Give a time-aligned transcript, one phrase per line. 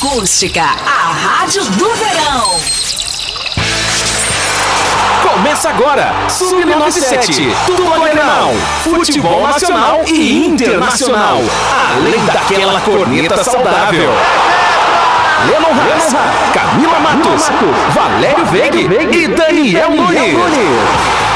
[0.00, 2.54] Acústica, a rádio do verão.
[5.22, 8.52] Começa agora, Sub-97, tudo Grenal,
[8.84, 11.38] futebol nacional e internacional,
[11.96, 14.12] além daquela corneta saudável.
[15.48, 16.14] Lennon Haas,
[16.54, 17.50] Camila Matos,
[17.92, 21.27] Valério Veig e Daniel Nunes.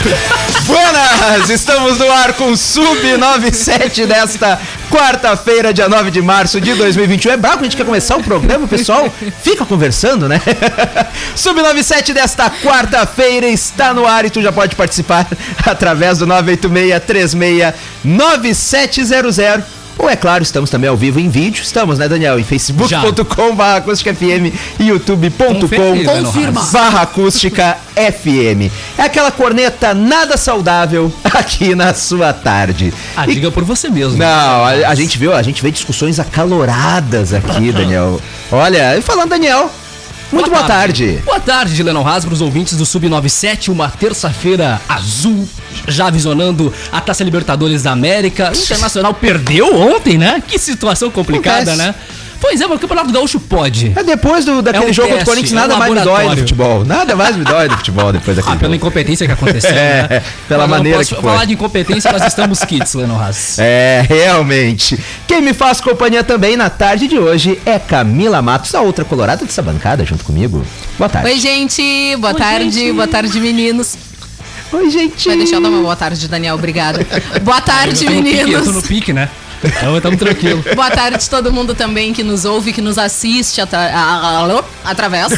[0.66, 1.50] Buenas!
[1.50, 4.58] Estamos no ar com Sub97 desta
[4.90, 7.32] quarta-feira, dia 9 de março de 2021.
[7.32, 9.12] É bravo que a gente quer começar o programa, pessoal?
[9.42, 10.40] Fica conversando, né?
[11.36, 15.26] Sub97 desta quarta-feira está no ar e tu já pode participar
[15.64, 17.74] através do 986 36
[18.04, 21.62] 9700 ou é claro, estamos também ao vivo em vídeo.
[21.62, 22.38] Estamos, né, Daniel?
[22.38, 28.72] Em facebook.com barra acústica FM e youtube.com barra acústica FM.
[28.96, 32.92] É aquela corneta nada saudável aqui na sua tarde.
[33.14, 33.34] Ah, e...
[33.34, 34.16] diga por você mesmo.
[34.16, 38.20] Não, a, a, gente viu, a gente vê discussões acaloradas aqui, Daniel.
[38.50, 39.70] Olha, e falando, Daniel,
[40.32, 41.06] muito boa, boa tarde.
[41.06, 41.22] tarde.
[41.24, 45.48] Boa tarde, Lennon Haas, para os ouvintes do Sub-97, uma terça-feira azul,
[45.88, 48.52] já visionando a Taça Libertadores da América.
[48.54, 50.42] O Internacional perdeu ontem, né?
[50.46, 51.78] Que situação complicada, Acontece.
[51.88, 51.94] né?
[52.40, 53.92] Pois é, mas o Campeonato Gaúcho pode.
[53.94, 56.00] É depois do, daquele é um jogo contra o Corinthians, nada é um mais me
[56.00, 56.84] dói no futebol.
[56.84, 60.22] Nada mais me dói no futebol depois daquele ah, pela incompetência que aconteceu, é, né?
[60.48, 61.22] Pela mas maneira que foi.
[61.22, 63.58] falar de incompetência, nós estamos kits, Leno Haas.
[63.72, 64.98] É, realmente.
[65.26, 69.44] Quem me faz companhia também na tarde de hoje é Camila Matos, a outra colorada
[69.44, 70.64] dessa bancada, junto comigo.
[70.98, 71.28] Boa tarde.
[71.28, 72.16] Oi, gente.
[72.16, 72.70] Boa Oi, tarde.
[72.70, 72.92] Gente.
[72.92, 73.96] Boa tarde, meninos.
[74.72, 75.28] Oi, gente.
[75.28, 76.54] Vai deixar eu dar uma boa tarde, Daniel.
[76.54, 77.06] Obrigada.
[77.42, 78.40] Boa tarde, eu meninos.
[78.40, 79.28] Pique, eu tô no pique, né?
[79.62, 80.64] Então estamos tranquilos.
[80.74, 83.90] Boa tarde todo mundo também que nos ouve, que nos assiste atra
[84.84, 85.32] através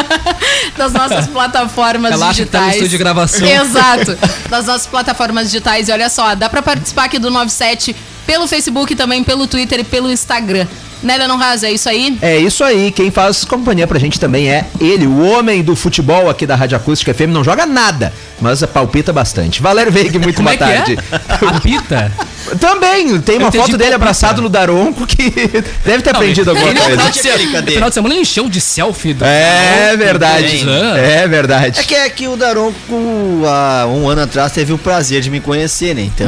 [0.76, 2.46] das nossas plataformas Relaxa digitais.
[2.46, 3.48] Que tá no estúdio de gravação.
[3.48, 4.18] Exato.
[4.48, 5.88] Das nossas plataformas digitais.
[5.88, 7.94] E olha só, dá para participar aqui do 97
[8.26, 10.66] pelo Facebook, também pelo Twitter e pelo Instagram.
[11.02, 12.18] Né, Lenon Haas, é isso aí?
[12.20, 12.90] É isso aí.
[12.90, 16.76] Quem faz companhia pra gente também é ele, o homem do futebol aqui da Rádio
[16.76, 17.28] Acústica FM.
[17.28, 19.62] Não joga nada, mas palpita bastante.
[19.62, 20.98] Valério Veig, muito boa é tarde.
[21.10, 21.56] É?
[21.56, 22.12] Apita?
[22.56, 25.30] Também, tem uma foto dele abraçado no Daronco que
[25.84, 26.96] deve ter não, aprendido alguma ele, coisa.
[27.62, 30.64] No final de semana ele encheu de selfie do É verdade.
[30.98, 31.80] É verdade.
[31.80, 35.40] É que, é que o Daronco, há um ano atrás, teve o prazer de me
[35.40, 36.02] conhecer, né?
[36.02, 36.26] Então,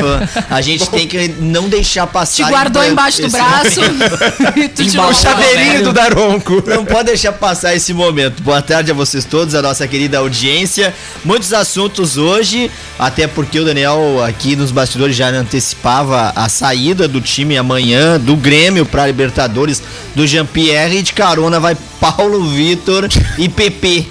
[0.48, 2.44] a gente tem que não deixar passar.
[2.44, 3.80] Te guardou embaixo do braço.
[4.56, 6.62] e tu tirou o chaveirinho do Daronco.
[6.66, 8.42] Não pode deixar passar esse momento.
[8.42, 10.94] Boa tarde a vocês todos, a nossa querida audiência.
[11.24, 17.20] Muitos assuntos hoje, até porque o Daniel aqui nos bastidores já antecipava a saída do
[17.20, 19.82] time amanhã do Grêmio para Libertadores
[20.14, 24.06] do Jean-Pierre e de carona vai Paulo Vitor e PP.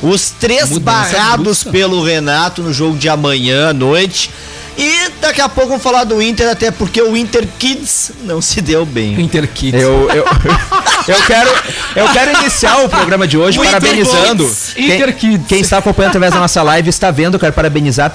[0.00, 4.30] Os três Mudança barrados pelo Renato no jogo de amanhã à noite.
[4.76, 8.60] E daqui a pouco vamos falar do Inter, até porque o Inter Kids não se
[8.60, 9.20] deu bem.
[9.20, 9.80] Inter Kids.
[9.80, 10.24] Eu, eu,
[11.08, 11.50] eu, quero,
[11.96, 14.44] eu quero iniciar o programa de hoje o parabenizando.
[14.76, 15.46] Inter quem, Kids.
[15.48, 18.12] Quem está acompanhando através da nossa live está vendo, quero parabenizar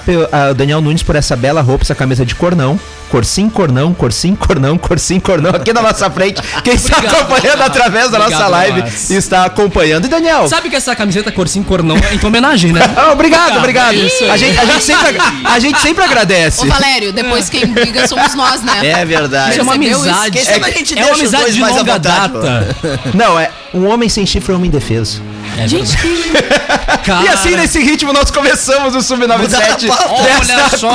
[0.50, 2.78] o Daniel Nunes por essa bela roupa, essa camisa de cornão.
[3.10, 6.42] Corsim, cornão, corsim, cornão, corsim, cornão, aqui na nossa frente.
[6.62, 10.04] Quem está acompanhando através da nossa live está acompanhando.
[10.04, 10.48] E Daniel?
[10.48, 12.80] Sabe que essa camiseta corsim, cornão é em homenagem, né?
[13.12, 13.94] obrigado, obrigado.
[13.94, 16.62] a, gente, a, gente sempre, a gente sempre agradece.
[16.62, 18.80] Ô, Valério, depois quem briga somos nós, né?
[18.82, 19.52] É verdade.
[19.52, 20.38] Isso é uma amizade.
[20.38, 22.76] É, é, é uma amizade de longa data.
[23.14, 25.22] Não, é um homem sem chifre é um homem indefeso.
[25.58, 26.08] É gente, que...
[27.24, 29.90] E assim, nesse ritmo, nós começamos o Sub-97
[30.22, 30.90] desta,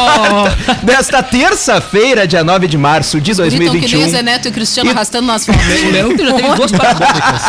[0.84, 3.82] desta terça-feira, dia 9 de março de 2021.
[3.88, 4.94] que nem Zé Neto e Cristiano e...
[4.94, 5.62] arrastando nas fotos.
[5.66, 7.42] O Leão já teve duas parabólicas.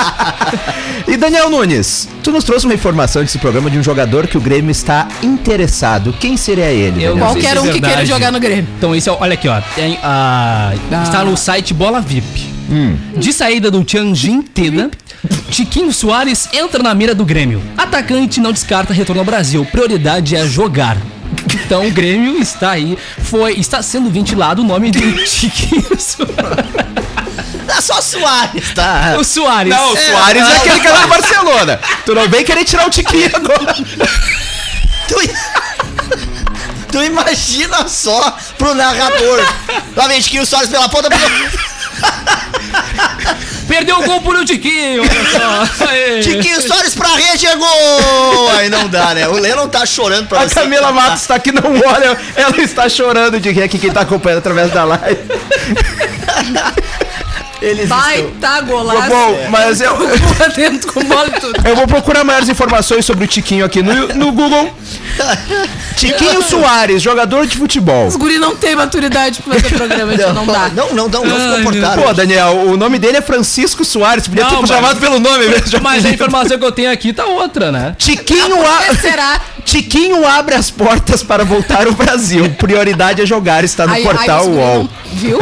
[1.07, 4.41] E Daniel Nunes, tu nos trouxe uma informação desse programa de um jogador que o
[4.41, 6.15] Grêmio está interessado.
[6.19, 7.05] Quem seria ele?
[7.05, 8.67] Eu Qualquer um é que queira jogar no Grêmio.
[8.79, 9.61] Então, isso é, olha aqui, ó.
[9.75, 10.73] Tem, ah.
[11.05, 12.55] Está no site Bola VIP.
[12.71, 12.97] Hum.
[13.17, 14.91] De saída do Tianjin Teda,
[15.55, 17.63] Tiquinho Soares entra na mira do Grêmio.
[17.79, 19.65] Atacante não descarta retorno ao Brasil.
[19.65, 20.97] Prioridade é jogar.
[21.55, 22.99] Então o Grêmio está aí.
[23.23, 26.35] Foi, está sendo ventilado o nome de Tiquinho Soares.
[27.69, 29.15] É só Soares, tá?
[29.17, 29.73] O Soares.
[29.73, 31.81] Não, o Soares é, é aquele que é do Barcelona.
[32.05, 33.75] Tu não vem querer tirar o Tiquinho agora.
[35.07, 35.15] tu,
[36.91, 39.41] tu imagina só pro narrador.
[39.95, 41.09] Lá vem Tiquinho Soares pela ponta.
[43.67, 45.03] Perdeu o gol por um Tiquinho.
[45.03, 45.87] olha só.
[45.87, 46.21] Aê.
[46.21, 48.51] Tiquinho Soares pra rede, é gol!
[48.57, 49.27] Aí não dá, né?
[49.27, 50.55] O Lennon tá chorando pra A você.
[50.55, 50.93] Camila cantar.
[50.93, 54.71] Matos está aqui, não olha, ela está chorando de rir aqui, quem tá acompanhando através
[54.71, 55.19] da live.
[57.63, 58.33] Eles Vai, estão...
[58.41, 59.09] tá golaço.
[59.09, 59.97] Bom, mas eu,
[60.55, 61.67] dentro com bola tudo.
[61.67, 64.71] eu vou procurar maiores informações sobre o Tiquinho aqui no, no Google.
[65.97, 68.07] Tiquinho Soares, jogador de futebol.
[68.07, 70.69] Os guri não tem maturidade pra fazer programa, gente, não, dá.
[70.71, 72.03] Não, não, não, não se comportaram.
[72.03, 75.47] Pô, Daniel, o nome dele é Francisco Soares, podia Não, ter mas- chamado pelo nome
[75.47, 75.81] mesmo.
[75.81, 77.95] Mas a informação que eu tenho aqui tá outra, né?
[77.99, 78.79] Tiquinho, a...
[78.95, 79.41] que será?
[79.65, 82.51] Tiquinho abre as portas para voltar ao Brasil.
[82.59, 84.79] Prioridade é jogar, está no Aí- aí portal guri UOL.
[84.85, 85.39] não- Viu?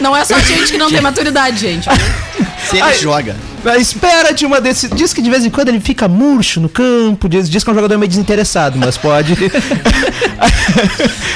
[0.00, 1.88] Não é só gente que não tem maturidade, gente.
[2.70, 2.94] Se ele Ai.
[2.98, 3.36] joga.
[3.64, 4.96] Na espera de uma decisão.
[4.96, 7.28] Diz que de vez em quando ele fica murcho no campo.
[7.28, 9.32] Diz, diz que é um jogador meio desinteressado, mas pode.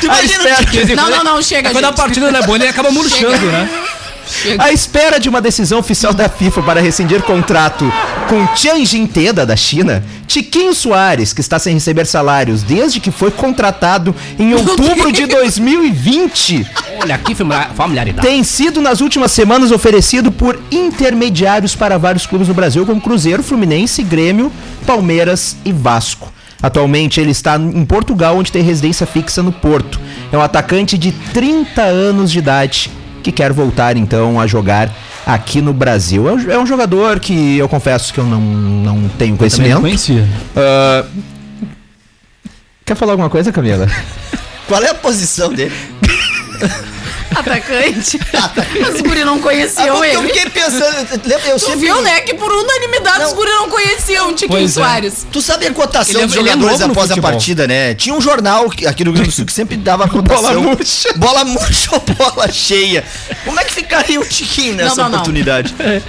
[0.09, 1.97] a, espera, Não, não, não, chega, Quando a gente.
[1.97, 3.69] partida não é boa, ele acaba murchando, né?
[4.27, 4.63] Chega.
[4.65, 7.91] a espera de uma decisão oficial da FIFA para rescindir contrato
[8.29, 13.31] com Tianjin Teda da China, Tiquinho Soares, que está sem receber salários desde que foi
[13.31, 16.67] contratado em outubro de 2020.
[17.01, 18.27] Olha familiar- familiaridade.
[18.27, 23.43] tem sido nas últimas semanas oferecido por intermediários para vários clubes no Brasil, como Cruzeiro,
[23.43, 24.53] Fluminense, Grêmio,
[24.87, 26.33] Palmeiras e Vasco.
[26.63, 29.99] Atualmente ele está em Portugal, onde tem residência fixa no Porto.
[30.31, 32.89] É um atacante de 30 anos de idade
[33.23, 34.91] que quer voltar então a jogar
[35.25, 36.29] aqui no Brasil.
[36.29, 39.37] É um, é um jogador que eu confesso que eu não, não tenho Também não
[39.39, 39.81] conhecimento.
[39.81, 40.29] conhecia.
[40.57, 41.05] Ah,
[42.85, 43.87] Quer falar alguma coisa, Camila?
[44.67, 45.73] Qual é a posição dele?
[47.35, 48.19] Atacante.
[48.95, 50.27] Os guri não Ah, conheciam eu ele.
[50.29, 50.95] fiquei pensando.
[51.47, 51.81] Eu Tu sempre.
[51.81, 52.21] viu, né?
[52.21, 53.37] Que por unanimidade os Não.
[53.37, 54.81] guri não conheciam o Tiquinho Pois é.
[54.81, 55.27] Soares.
[55.31, 57.95] Tu sabe a cotação Ele é- dos é jogadores no após a partida, né?
[57.95, 60.43] Tinha um jornal aqui no Rio Grande do Sul que sempre dava a cotação.
[60.43, 61.13] Bola murcha.
[61.17, 63.05] Bola murcha ou bola cheia.
[63.45, 65.75] Como é que ficaria o Tiquinho nessa Não, não, oportunidade?
[65.81, 66.03] Hein?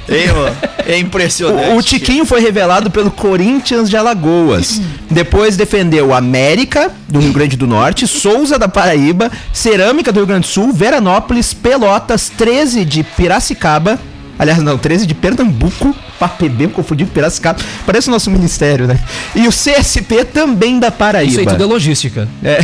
[0.86, 1.70] É impressionante.
[1.72, 4.82] O, o Tiquinho foi revelado pelo Corinthians de Alagoas.
[5.10, 10.48] Depois defendeu América, do Rio Grande do Norte, Souza da Paraíba, Cerâmica do Rio Grande
[10.48, 10.74] do Sul,
[11.18, 14.00] Veranópolis, Pelotas, 13 de Piracicaba.
[14.40, 15.96] Aliás, não, 13 de Pernambuco.
[16.40, 17.60] PB, confundi com Piracicaba.
[17.86, 18.98] Parece o nosso ministério, né?
[19.36, 21.30] E o CSP também da Paraíba.
[21.32, 22.28] Isso aí tudo é logística.
[22.42, 22.60] É,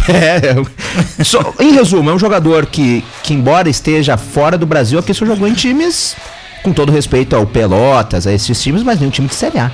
[1.20, 1.24] é.
[1.26, 5.26] Só- em resumo, é um jogador que, que, embora esteja fora do Brasil, aqui só
[5.26, 6.16] jogou em times,
[6.64, 9.70] com todo respeito ao Pelotas, a esses times, mas nenhum time de Série A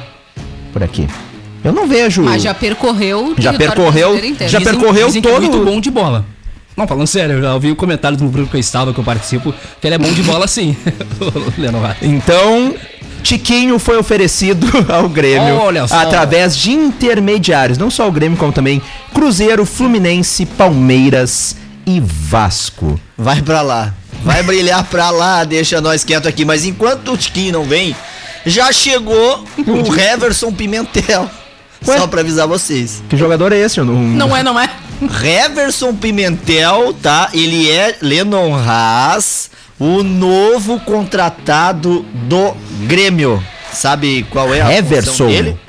[0.73, 1.07] por aqui.
[1.63, 2.23] Eu não vejo.
[2.23, 5.91] Mas já percorreu o Já percorreu- já percorreu dizem que é todo- muito bom de
[5.91, 6.25] bola.
[6.75, 9.03] Não, falando sério, eu já ouvi o comentário do grupo que eu estava, que eu
[9.03, 10.75] participo, que ele é bom de bola sim.
[12.01, 12.75] Então,
[13.23, 15.95] Tiquinho foi oferecido ao Grêmio Olha só.
[15.95, 18.81] através de intermediários, não só o Grêmio, como também
[19.13, 21.55] Cruzeiro, Fluminense, Palmeiras
[21.85, 22.99] e Vasco.
[23.17, 23.93] Vai pra lá.
[24.23, 26.43] Vai brilhar pra lá, deixa nós quieto aqui.
[26.43, 27.95] Mas enquanto o Tiquinho não vem,
[28.45, 31.29] já chegou o Heverson Pimentel.
[31.87, 31.97] Ué?
[31.97, 33.03] Só pra avisar vocês.
[33.07, 33.79] Que jogador é esse?
[33.79, 33.95] Eu não...
[33.95, 34.69] Não é, não é?
[35.01, 37.29] Heverson Pimentel, tá?
[37.33, 39.49] Ele é Lennon Haas,
[39.79, 42.55] o novo contratado do
[42.87, 43.41] Grêmio.
[43.73, 45.27] Sabe qual é a função Heverson?
[45.27, 45.59] dele?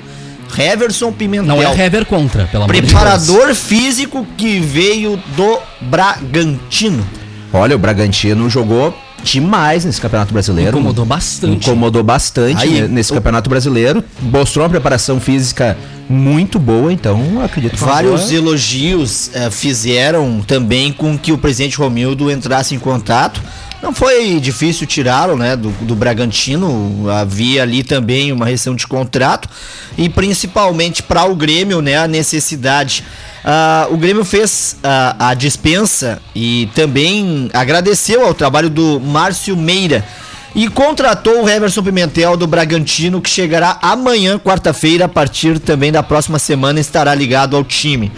[0.57, 1.45] Heverson Pimentel.
[1.47, 2.93] Não é Hever contra, pelo amor de Deus.
[2.93, 7.05] Preparador físico que veio do Bragantino.
[7.53, 10.69] Olha, o Bragantino jogou demais nesse Campeonato Brasileiro.
[10.77, 11.67] Incomodou bastante.
[11.69, 14.03] Incomodou bastante Aí, nesse o- Campeonato Brasileiro.
[14.21, 15.77] Mostrou uma preparação física
[16.09, 21.77] muito boa, então acredito que Vários boa- elogios eh, fizeram também com que o presidente
[21.77, 23.41] Romildo entrasse em contato.
[23.83, 27.07] Não foi difícil tirá-lo, né, do, do Bragantino.
[27.11, 29.47] Havia ali também uma rescisão de contrato
[29.97, 33.03] e principalmente para o Grêmio, né, a necessidade.
[33.49, 40.03] Ah, o Grêmio fez ah, a dispensa e também agradeceu ao trabalho do Márcio Meira.
[40.53, 46.03] E contratou o Emerson Pimentel do Bragantino, que chegará amanhã, quarta-feira, a partir também da
[46.03, 48.11] próxima semana, estará ligado ao time.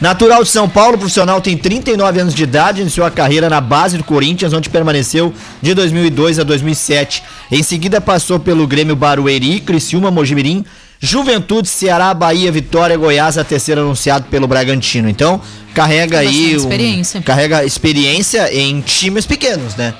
[0.00, 3.96] Natural de São Paulo, profissional, tem 39 anos de idade, iniciou a carreira na base
[3.96, 7.22] do Corinthians, onde permaneceu de 2002 a 2007.
[7.52, 10.64] Em seguida passou pelo Grêmio Barueri, Criciúma, Mojimirim,
[11.04, 15.08] Juventude, Ceará, Bahia, Vitória, Goiás, até ser anunciado pelo Bragantino.
[15.08, 15.40] Então,
[15.74, 17.20] carrega Tem aí um- experiência.
[17.22, 19.94] carrega experiência em times pequenos, né?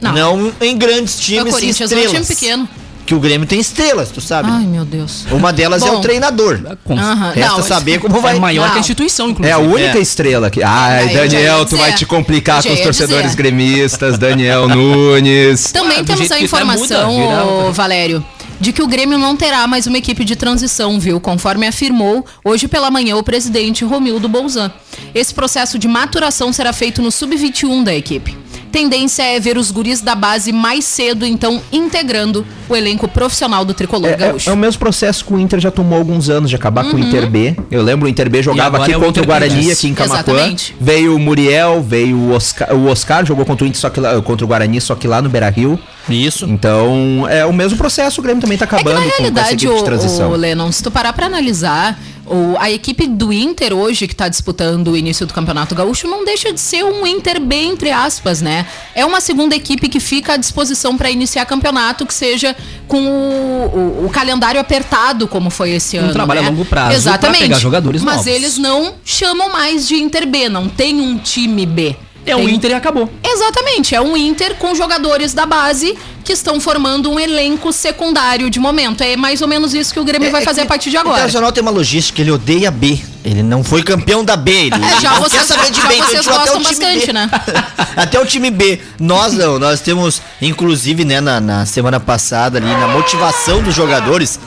[0.00, 0.12] Não.
[0.14, 2.12] Não, em grandes times e Corinthians é um estrelas.
[2.12, 2.68] time pequeno.
[3.04, 4.48] Que o Grêmio tem estrelas, tu sabe.
[4.52, 5.26] Ai, meu Deus.
[5.32, 5.98] Uma delas é Bom.
[5.98, 6.60] o treinador.
[6.84, 7.32] Com- Aham.
[7.32, 8.36] Resta Não, saber como vai.
[8.36, 8.70] É maior Não.
[8.70, 9.52] que a instituição, É inclusive.
[9.52, 10.00] a única É.
[10.00, 10.62] estrela aqui.
[10.62, 13.36] Ai, Ah, já Daniel, tu vai te complicar com os torcedores dizer.
[13.36, 15.72] gremistas, Daniel Nunes.
[15.72, 18.24] Também Ah, temos a que tá, informação, muda, Valério,
[18.60, 21.18] de que o Grêmio não terá mais uma equipe de transição, viu?
[21.18, 24.70] Conforme afirmou hoje pela manhã o presidente Romildo Bolzan.
[25.14, 28.36] Esse processo de maturação será feito no sub-21 da equipe.
[28.70, 33.74] Tendência é ver os guris da base mais cedo, então integrando o elenco profissional do
[33.74, 34.48] tricolor É, é- gaúcho.
[34.48, 34.54] Uhum.
[34.54, 36.98] é o mesmo processo que o Inter já tomou alguns anos de acabar com o
[36.98, 37.56] Inter B.
[37.70, 39.72] Eu lembro o Inter B jogava aqui é o contra o Guarani, né?
[39.72, 40.34] aqui em Camacuã.
[40.34, 40.76] Exatamente.
[40.80, 44.20] Veio o Muriel, veio o Oscar, o Oscar jogou contra o Inter, só que lá,
[44.22, 45.78] contra o Guarani, só que lá no Beira-Rio.
[46.08, 46.46] Isso.
[46.46, 49.12] Então, é o mesmo processo, o Grêmio também tá É que acabando na com- com,
[49.12, 50.30] essa realidade, equipe de o, transição.
[50.30, 51.98] o Lennon, se tu parar pra analisar,
[52.30, 56.24] o, a equipe do Inter hoje, que tá disputando o início do Campeonato Gaúcho, não
[56.24, 58.66] deixa de ser um Inter B, entre aspas, né?
[58.94, 62.54] É uma segunda equipe que fica à disposição pra iniciar campeonato, que seja
[62.86, 66.12] com o, o- o calendário apertado, como foi esse ano.
[66.12, 66.48] trabalho a né?
[66.50, 67.42] longo prazo Exatamente.
[67.42, 68.32] pegar jogadores Mas novos.
[68.32, 71.96] eles não chamam mais de Inter B, não tem um time B.
[72.26, 73.10] É o Tem- Inter e acabou.
[73.24, 78.60] Exatamente, é um Inter com jogadores da base que estão formando um elenco secundário de
[78.60, 79.02] momento.
[79.02, 80.96] É mais ou menos isso que o Grêmio vai É fazer que a partir de
[80.96, 81.16] O agora.
[81.16, 82.98] Internacional tem uma logística, ele odeia B.
[83.24, 84.50] Ele não foi campeão da B.
[84.52, 86.60] Ele É, já não vocês- quer saber de já B, então vocês tirou até gostam
[86.60, 87.12] o time bastante, B.
[87.14, 87.30] né?
[87.96, 88.80] até o time B.
[89.00, 94.38] Nós não, nós temos, inclusive, né, na, na semana passada ali, na motivação dos jogadores,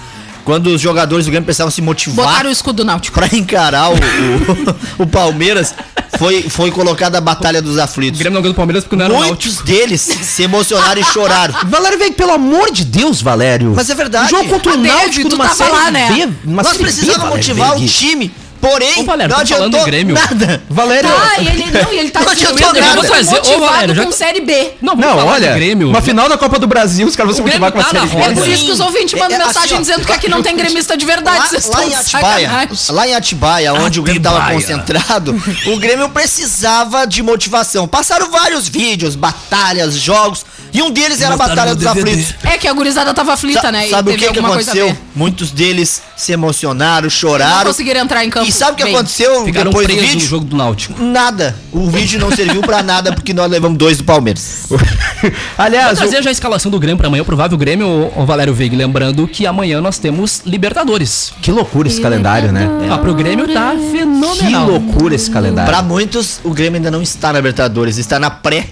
[0.43, 3.17] quando os jogadores do Grêmio precisavam se motivar Botaram o escudo náutico.
[3.17, 5.73] pra encarar o, o, o Palmeiras,
[6.17, 8.19] foi, foi colocada a Batalha dos O Aflitos.
[8.19, 9.65] Grêmio não ganhou do Palmeiras porque não era o Muitos Náutico.
[9.65, 11.53] deles se emocionaram e choraram.
[11.67, 13.73] Valério Veiga, pelo amor de Deus, Valério.
[13.75, 14.27] Mas é verdade.
[14.33, 16.07] O jogo contra o Náutico tu numa tava série lá, né?
[16.11, 18.31] B, numa Nós B, precisávamos Valério motivar o time,
[18.69, 20.15] porém, Ô, Valério, não tô falando adiantou do Grêmio.
[20.15, 20.63] nada.
[20.69, 22.99] Valério, Ah, e ele não, e ele tá Não dizendo adiantou que nada.
[22.99, 24.71] ele Trazer- ô, motivado Valério, já com Série B.
[24.81, 25.89] Não, vamos não, falar olha, Grêmio.
[25.89, 27.89] uma final da Copa do Brasil, os caras vão se O motivar com a tá
[27.91, 28.15] série B.
[28.17, 28.33] É roda.
[28.35, 30.55] por isso que os ouvintes mandam É, mensagem assim, ó, dizendo que aqui não tem
[30.57, 31.37] gremista de verdade.
[31.39, 32.77] Lá, Vocês lá estão em de Atibaia, sacanagem.
[32.95, 34.59] lá em Atibaia, onde o Grêmio estava Atibaia.
[34.59, 37.87] concentrado, o Grêmio precisava de motivação.
[37.87, 41.85] Passaram vários vídeos, batalhas, jogos, e um deles era a Batalha dos.
[41.85, 42.33] Aflitos.
[42.43, 43.87] É que a gurizada tava aflita, Sa- né?
[43.87, 44.97] E Sabe o que, que aconteceu?
[45.15, 47.65] Muitos deles se emocionaram, Não choraram.
[47.65, 48.47] conseguiram entrar em campo.
[48.47, 50.27] E sabe o que aconteceu Ficaram depois do presos no vídeo?
[50.29, 51.01] jogo do Náutico.
[51.03, 51.55] Nada.
[51.71, 54.67] O vídeo não serviu pra nada porque nós levamos dois do Palmeiras.
[55.57, 58.53] Aliás, Vou trazer já a escalação do Grêmio pra amanhã, o provável Grêmio, o Valério
[58.53, 58.75] Veiga.
[58.75, 61.31] Lembrando que amanhã nós temos Libertadores.
[61.37, 62.67] o- que loucura esse calendário, né?
[62.91, 64.67] Ah, pro Grêmio tá Que fenomenal.
[64.67, 65.69] loucura esse calendário.
[65.71, 68.67] Pra muitos, o Grêmio ainda não está na Libertadores, está na pré.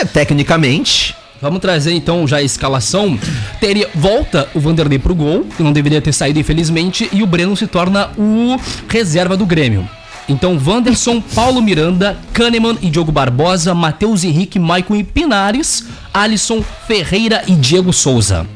[0.00, 1.14] É, tecnicamente.
[1.42, 3.18] Vamos trazer então já a escalação.
[3.60, 7.56] Teria, volta o Vanderlei pro gol, que não deveria ter saído, infelizmente, e o Breno
[7.56, 8.58] se torna o
[8.88, 9.88] reserva do Grêmio.
[10.28, 17.42] Então, Wanderson, Paulo Miranda, Kahneman e Diogo Barbosa, Matheus Henrique, Maicon e Pinares, Alisson, Ferreira
[17.46, 18.46] e Diego Souza.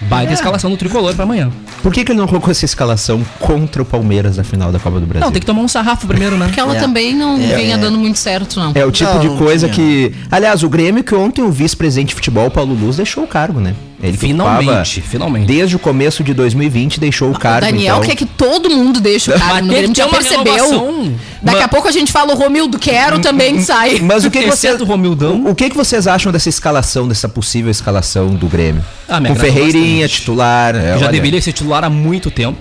[0.00, 0.34] Baita É.
[0.34, 1.50] escalação do tricolor pra amanhã.
[1.84, 4.98] Por que, que ele não colocou essa escalação contra o Palmeiras na final da Copa
[4.98, 5.22] do Brasil?
[5.26, 6.50] Não, tem que tomar um sarrafo primeiro, né?
[6.50, 6.80] Que ela É.
[6.80, 7.54] também não É.
[7.54, 8.72] venha dando muito certo, não.
[8.74, 10.08] É o tipo Não, de não coisa tinha.
[10.10, 10.14] que.
[10.30, 13.74] Aliás, o Grêmio que ontem o vice-presidente de futebol, Paulo Luz, deixou o cargo, né?
[14.06, 15.46] Ele Finalmente, finalmente.
[15.46, 17.66] Desde o começo de 2020 deixou o O cargo.
[17.66, 18.08] Daniel então...
[18.08, 19.90] quer que todo mundo deixe o cargo Mas no Grêmio.
[19.92, 20.44] que Já percebeu?
[20.54, 21.14] renovação.
[21.42, 24.00] Daqui Ma- a pouco a gente fala o Romildo quero também sai.
[24.00, 24.68] Mas o que, que você.
[24.68, 25.44] Exceto o Romildão.
[25.46, 28.84] O, o que, que vocês acham dessa escalação, dessa possível escalação do Grêmio?
[29.08, 30.20] Ah, Com agradou Ferreirinha, bastante.
[30.20, 30.74] titular.
[30.76, 32.58] é, Já olha, deveria ser titular há muito tempo.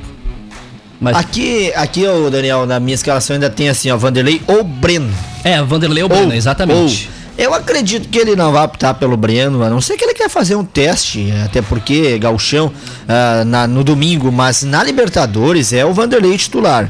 [1.02, 5.12] Mas Aqui, aqui, ô Daniel, na minha escalação ainda tem assim, ó, Vanderlei ou Breno.
[5.44, 7.10] é, Vanderlei ou Breno, exatamente.
[7.10, 7.23] ou.
[7.38, 10.30] Eu acredito que ele não vai optar pelo Breno, a não ser que ele quer
[10.30, 12.72] fazer um teste, até porque Galchão
[13.08, 16.90] ah, na- no domingo, mas na Libertadores é o Vanderlei titular.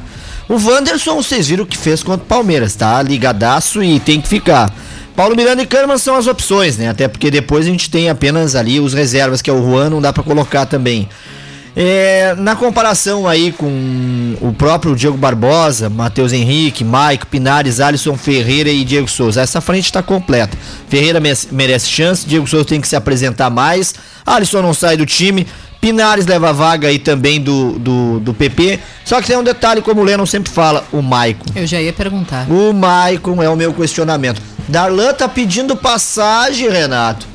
[0.50, 3.02] O Wanderson, vocês viram o que fez contra o Palmeiras, tá?
[3.02, 4.74] Ligadaço e tem que ficar.
[5.16, 6.90] Paulo Miranda e Kahneman são as opções, né?
[6.90, 10.02] Até porque depois a gente tem apenas ali os reservas, que é o Juan, não
[10.02, 11.08] dá pra colocar também.
[11.76, 18.70] É, na comparação aí com o próprio Diego Barbosa, Matheus Henrique, Maico, Pinares, Alisson Ferreira
[18.70, 20.56] e Diego Souza, essa frente está completa.
[20.88, 21.20] Ferreira
[21.52, 25.48] merece chance, Diego Souza tem que se apresentar mais, Alisson não sai do time,
[25.84, 28.80] Pinares leva a vaga aí também do, do, do PP.
[29.04, 31.44] Só que tem um detalhe, como o Lennon sempre fala, o Maicon.
[31.54, 32.50] Eu já ia perguntar.
[32.50, 34.42] O Maicon é o meu questionamento.
[34.70, 37.28] Darlan tá pedindo passagem, Renato.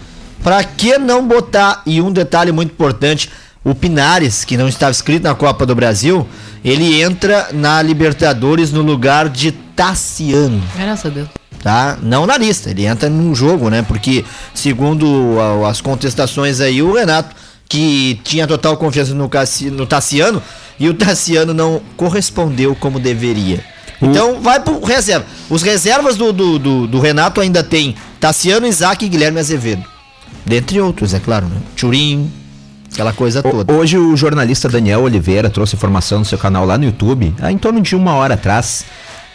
[0.43, 1.83] Pra que não botar?
[1.85, 3.31] E um detalhe muito importante:
[3.65, 6.27] o Pinares, que não estava escrito na Copa do Brasil,
[6.65, 11.29] ele entra na Libertadores no lugar de Tassiano Graças a Deus.
[11.63, 11.99] tá?
[12.03, 13.83] Não na lista, ele entra num jogo, né?
[13.83, 14.25] Porque,
[14.55, 15.37] segundo
[15.69, 17.35] as contestações aí, o Renato,
[17.69, 20.43] que tinha total confiança no, Cassi, no Tassiano,
[20.81, 23.63] e o Tassiano não correspondeu como deveria.
[24.01, 25.27] Então, vai pro reserva.
[25.51, 29.85] Os reservas do, do, do, do Renato ainda tem Tassiano, Isaac e Guilherme Azevedo.
[30.47, 31.57] Dentre outros, é claro, né?
[31.75, 32.31] Churim,
[32.93, 33.73] aquela coisa O- toda.
[33.73, 37.59] Hoje o jornalista Daniel Oliveira trouxe informação no seu canal lá no YouTube, há em
[37.59, 38.85] torno de uma hora atrás,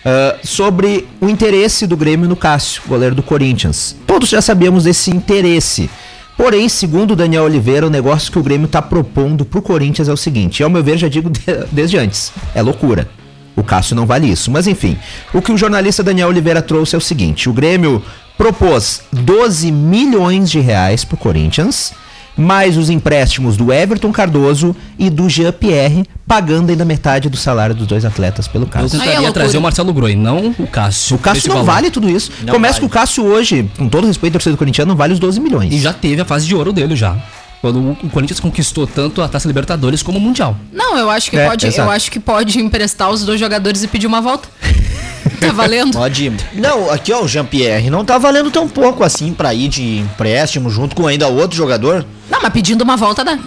[0.06, 3.96] ah, sobre o interesse do Grêmio no Cássio, goleiro do Corinthians.
[4.06, 5.90] Todos já sabíamos desse interesse.
[6.36, 10.14] Porém, segundo o Daniel Oliveira, o negócio que o Grêmio está propondo pro Corinthians é
[10.14, 11.42] o seguinte, e ao meu ver, já digo de-
[11.72, 13.08] desde antes, é loucura.
[13.56, 14.50] O Cássio não vale isso.
[14.50, 14.98] Mas enfim,
[15.32, 18.02] o que o jornalista Daniel Oliveira trouxe é o seguinte: o Grêmio
[18.36, 21.94] propôs 12 milhões de reais pro Corinthians,
[22.36, 27.86] mais os empréstimos do Everton Cardoso e do Jean-Pierre, pagando ainda metade do salário dos
[27.88, 28.88] dois atletas pelo Eu Cássio.
[28.88, 29.34] É tentaria loucura.
[29.34, 31.16] trazer o Marcelo Groi, não o Cássio.
[31.16, 31.66] O Cássio não valor.
[31.72, 32.32] vale tudo isso.
[32.44, 32.80] Não Começa vale.
[32.82, 35.72] que o Cássio hoje, com todo respeito ao torcedor corintiano, não vale os 12 milhões.
[35.74, 37.16] E já teve a fase de ouro dele já.
[37.62, 40.58] Quando o o Corinthians conquistou tanto a Taça Libertadores como o Mundial.
[40.74, 41.88] Não, eu acho que É, pode, exato.
[41.88, 44.50] eu acho que pode emprestar os dois jogadores e pedir uma volta.
[45.48, 45.94] tá valendo?
[45.94, 46.34] Pode ir.
[46.54, 50.70] Não, aqui ó, o Jean-Pierre não tá valendo tão pouco assim pra ir de empréstimo
[50.70, 52.06] junto com ainda outro jogador.
[52.30, 53.38] Não, mas pedindo uma volta dá.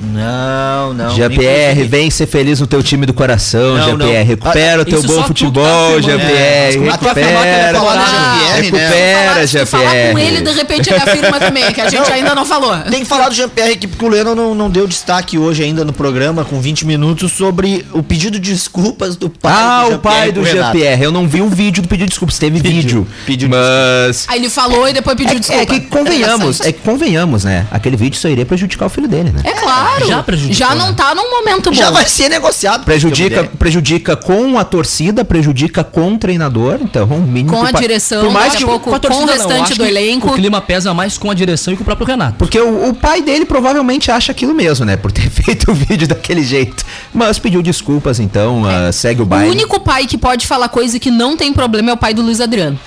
[0.00, 1.10] Não, não.
[1.14, 4.18] Jean-Pierre, Inclusive- vem ser feliz no teu time do coração, Não, Jean-Pierre.
[4.20, 4.26] não.
[4.26, 6.02] Recupera Ah, o teu isso bom futebol.
[6.02, 6.36] Jean-Pierre.
[6.36, 7.78] É, Recupera.
[7.78, 8.60] falar do Jean-Pierre, né?
[8.60, 12.76] Recupera, Falar- com ele, de repente ele afirma também, que a gente ainda não falou.
[12.90, 15.84] Tem que falar do Jean-Pierre aqui, porque o Leno não, não deu destaque hoje ainda
[15.84, 19.98] no programa, com 20 minutos, sobre o pedido de desculpas do pai Ah, do o
[19.98, 20.44] pai do.
[20.44, 21.02] Jean-Pierre.
[21.04, 22.38] Eu não vi o vídeo do pedido de desculpas.
[22.38, 23.08] Teve Pediu, vídeo.
[23.26, 24.26] pediu mas.
[24.28, 25.62] Aí ele falou e depois pediu desculpa.
[25.62, 27.66] É que convenhamos, é que convenhamos, né?
[27.70, 29.40] Aquele vídeo só iria prejudicar o filho dele, né?
[29.44, 29.85] É claro.
[30.06, 30.94] Já prejudicou, Já não né?
[30.96, 31.76] tá num momento bom.
[31.76, 32.84] Já vai ser negociado.
[32.84, 36.78] Prejudica, prejudica com a torcida, prejudica com o treinador.
[36.80, 38.94] Então, o mínimo Com que a o pai- direção, Por mais que a o- pouco,
[38.94, 40.28] a torcida com o não, restante acho do que elenco.
[40.30, 42.34] O clima pesa mais com a direção e com o próprio Renato.
[42.38, 44.96] Porque o, o pai dele provavelmente acha aquilo mesmo, né?
[44.96, 46.84] Por ter feito o vídeo daquele jeito.
[47.12, 49.50] Mas pediu desculpas, então, ah, segue o O baile.
[49.50, 52.40] único pai que pode falar coisa que não tem problema é o pai do Luiz
[52.40, 52.78] Adriano.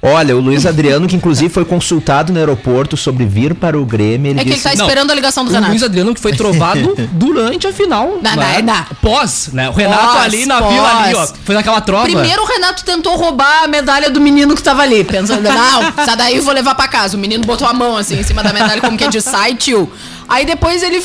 [0.00, 4.30] Olha, o Luiz Adriano, que inclusive foi consultado no aeroporto sobre vir para o Grêmio,
[4.30, 4.68] ele É que ele disse...
[4.68, 5.72] tá Não, esperando a ligação do O Renato.
[5.72, 8.20] Luiz Adriano que foi trovado durante a final.
[8.22, 8.62] Não, né?
[8.62, 8.84] não, não.
[9.02, 9.68] Pós, né?
[9.68, 10.72] O Renato Pós, ali na pós.
[10.72, 11.26] vila ali, ó.
[11.44, 12.04] Foi naquela trova.
[12.04, 16.14] Primeiro o Renato tentou roubar a medalha do menino que tava ali, pensando, não, essa
[16.14, 17.16] daí eu vou levar pra casa.
[17.16, 19.56] O menino botou a mão assim em cima da medalha, como que é de sai,
[19.56, 19.90] tio.
[20.28, 21.04] Aí depois ele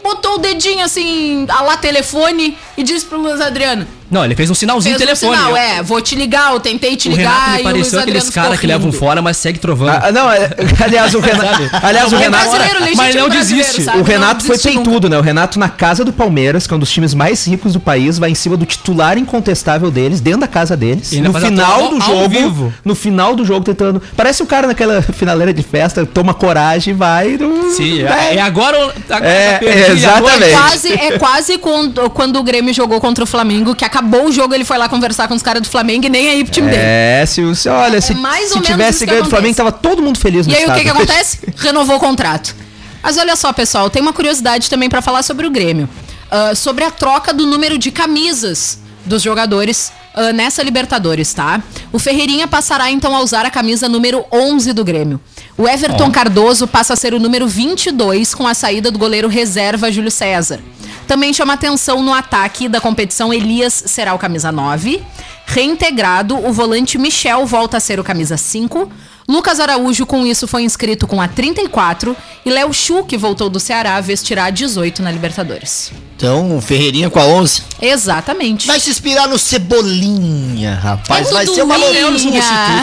[0.00, 4.50] botou o dedinho assim, a lá telefone, e disse pro Luiz Adriano: Não, ele fez
[4.50, 5.32] um sinalzinho fez telefone.
[5.32, 7.30] um sinal, Eu- é, vou te ligar, eu tentei te O ligar.
[7.30, 9.90] Renato me e pareceu aqueles caras que levam fora, mas segue trovando.
[10.04, 10.50] Ah, não, é,
[10.82, 12.50] aliás, o Renato, aliás, o É Renato,
[12.96, 13.82] Mas não desiste.
[13.82, 13.98] sabe?
[13.98, 15.18] o Renato Não foi peitudo, né?
[15.18, 18.18] O Renato na casa do Palmeiras, que é um dos times mais ricos do país,
[18.18, 22.00] vai em cima do titular incontestável deles, dentro da casa deles, E no final do
[22.00, 22.74] jogo, vivo.
[22.84, 26.96] no final do jogo tentando, parece o cara naquela finaleira de festa, toma coragem e
[26.96, 28.30] vai, não- Sim, né?
[28.30, 28.76] é, é agora.
[29.10, 30.44] agora É, tá perdido, exatamente.
[30.44, 34.32] É quase, é quase quando, quando o Grêmio jogou contra o Flamengo, que acabou o
[34.32, 36.70] jogo, ele foi lá conversar com os caras do Flamengo e nem aí pro time
[36.70, 36.82] dele.
[36.82, 40.46] É, se, se olha, se, mais se tivesse ganho do Flamengo, tava todo mundo feliz
[40.46, 41.40] no E aí o que, que acontece?
[41.56, 42.54] Renovou o contrato.
[43.02, 45.88] Mas olha só, pessoal, tem uma curiosidade também pra falar sobre o Grêmio.
[46.30, 51.62] Ah, sobre a troca do número de camisas dos jogadores ah, nessa Libertadores, tá?
[51.92, 55.20] O Ferreirinha passará então a usar a camisa número 11 do Grêmio.
[55.58, 59.90] O Everton Cardoso passa a ser o número 22 com a saída do goleiro reserva
[59.90, 60.60] Júlio César.
[61.08, 65.02] Também chama atenção no ataque da competição, Elias será o camisa 9.
[65.46, 68.88] Reintegrado, o volante Michel volta a ser o camisa 5.
[69.28, 72.16] Lucas Araújo, com isso, foi inscrito com a 34.
[72.46, 75.92] E Léo Chu, que voltou do Ceará, vestirá a 18 na Libertadores.
[76.16, 77.62] Então, o Ferreirinha com a 11.
[77.78, 78.66] Exatamente.
[78.66, 81.28] Vai se inspirar no Cebolinha, rapaz.
[81.28, 82.08] É vai ser uma loucura.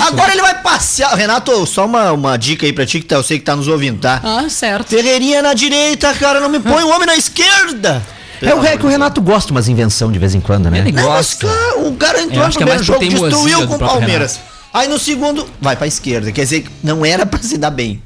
[0.05, 1.15] Agora ele vai passear.
[1.15, 3.67] Renato, só uma, uma dica aí pra ti, que tá- eu sei que tá nos
[3.67, 4.21] ouvindo, tá?
[4.23, 4.89] Ah, certo.
[4.89, 6.39] Ferreirinha na direita, cara.
[6.39, 8.05] Não me põe o homem na esquerda.
[8.39, 10.79] É o é que o Renato gosta umas invenção de vez em quando, né?
[10.79, 11.47] Ele Não, mas gosta.
[11.47, 14.39] claro, o cara entrou Eu no é primeiro jogo, destruiu com o Palmeiras.
[14.75, 16.33] Aí no segundo, vai pra esquerda.
[16.33, 18.03] Quer dizer, que não era pra se dar bem.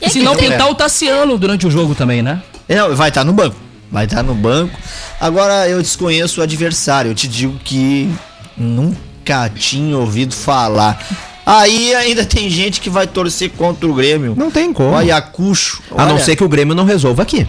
[0.00, 2.40] E Se não pintar o Tassiano durante o jogo também, né?
[2.68, 3.56] Não, vai estar no banco.
[3.90, 4.78] Vai estar no banco.
[5.20, 7.10] Agora eu desconheço o adversário.
[7.10, 8.08] Eu te digo que
[8.56, 11.04] nunca tinha ouvido falar.
[11.44, 14.34] Aí ainda tem gente que vai torcer contra o Grêmio.
[14.36, 14.90] Não tem como.
[14.90, 15.82] O Ayacucho.
[15.96, 17.48] A não ser que o Grêmio não resolva aqui.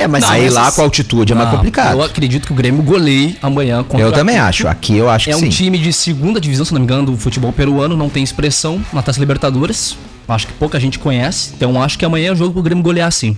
[0.00, 1.92] É, mas Aí essas- lá com a altitude é mais Não, complicado.
[1.92, 4.66] Eu acredito que o Grêmio goleie amanhã contra Eu também acho.
[4.66, 5.48] Aqui eu acho que É um sim.
[5.50, 9.02] time de segunda divisão, se não me engano, do futebol peruano, não tem expressão na
[9.02, 9.96] Taça Libertadores.
[10.26, 13.10] Acho que pouca gente conhece, então acho que amanhã é o jogo pro Grêmio golear
[13.12, 13.36] sim.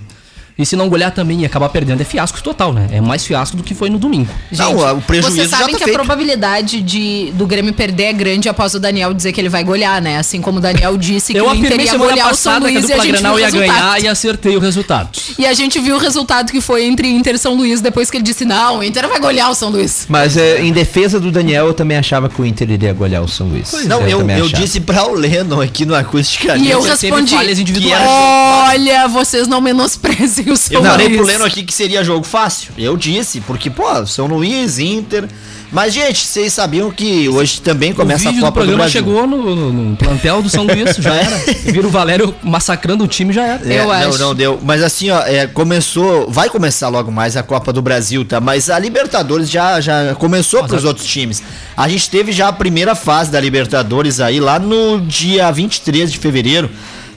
[0.59, 2.87] E se não golear também e acabar perdendo, é fiasco total, né?
[2.93, 4.29] É mais fiasco do que foi no domingo.
[4.53, 5.97] Não, o prejuízo Vocês já sabem tá que feito.
[5.97, 9.65] a probabilidade de, do Grêmio perder é grande após o Daniel dizer que ele vai
[9.65, 10.19] golear, né?
[10.19, 12.71] Assim como o Daniel disse que Eu o Inter ia semana golear o São passada
[12.71, 13.69] que a Luís e a gente viu Granal ia resultado.
[13.75, 15.09] ganhar e acertei o resultado.
[15.39, 18.19] E a gente viu o resultado que foi entre Inter e São Luís depois que
[18.19, 20.05] ele disse: não, o Inter vai golear o São Luís.
[20.09, 23.29] Mas é, em defesa do Daniel, eu também achava que o Inter iria golear o
[23.29, 23.73] São Luís.
[23.87, 24.63] Não, eu, também eu achava.
[24.63, 27.97] disse pra o Lennon aqui no Acústica E eu respondi: falhas individuais.
[28.03, 31.73] que era- Olha, vocês não menosprezem tem o São Eu falei pro Leno aqui que
[31.75, 32.73] seria jogo fácil.
[32.77, 35.25] Eu disse, porque, pô, São Luís, Inter.
[35.71, 38.93] Mas, gente, vocês sabiam que hoje também começa o a do Copa do, programa Brasil.
[39.01, 41.35] chegou no, no- no plantel do São Luís, já era.
[41.65, 43.67] Vira o Valério massacrando o time, já era.
[43.73, 44.19] É, Eu não, acho.
[44.19, 44.61] não deu.
[44.63, 46.31] Mas assim, ó, é, começou.
[46.31, 48.39] Vai começar logo mais a Copa do Brasil, tá?
[48.39, 51.43] Mas a Libertadores já, já começou pros outros times.
[51.75, 56.19] A gente teve já a primeira fase da Libertadores aí, lá no dia 23 de
[56.19, 56.69] fevereiro,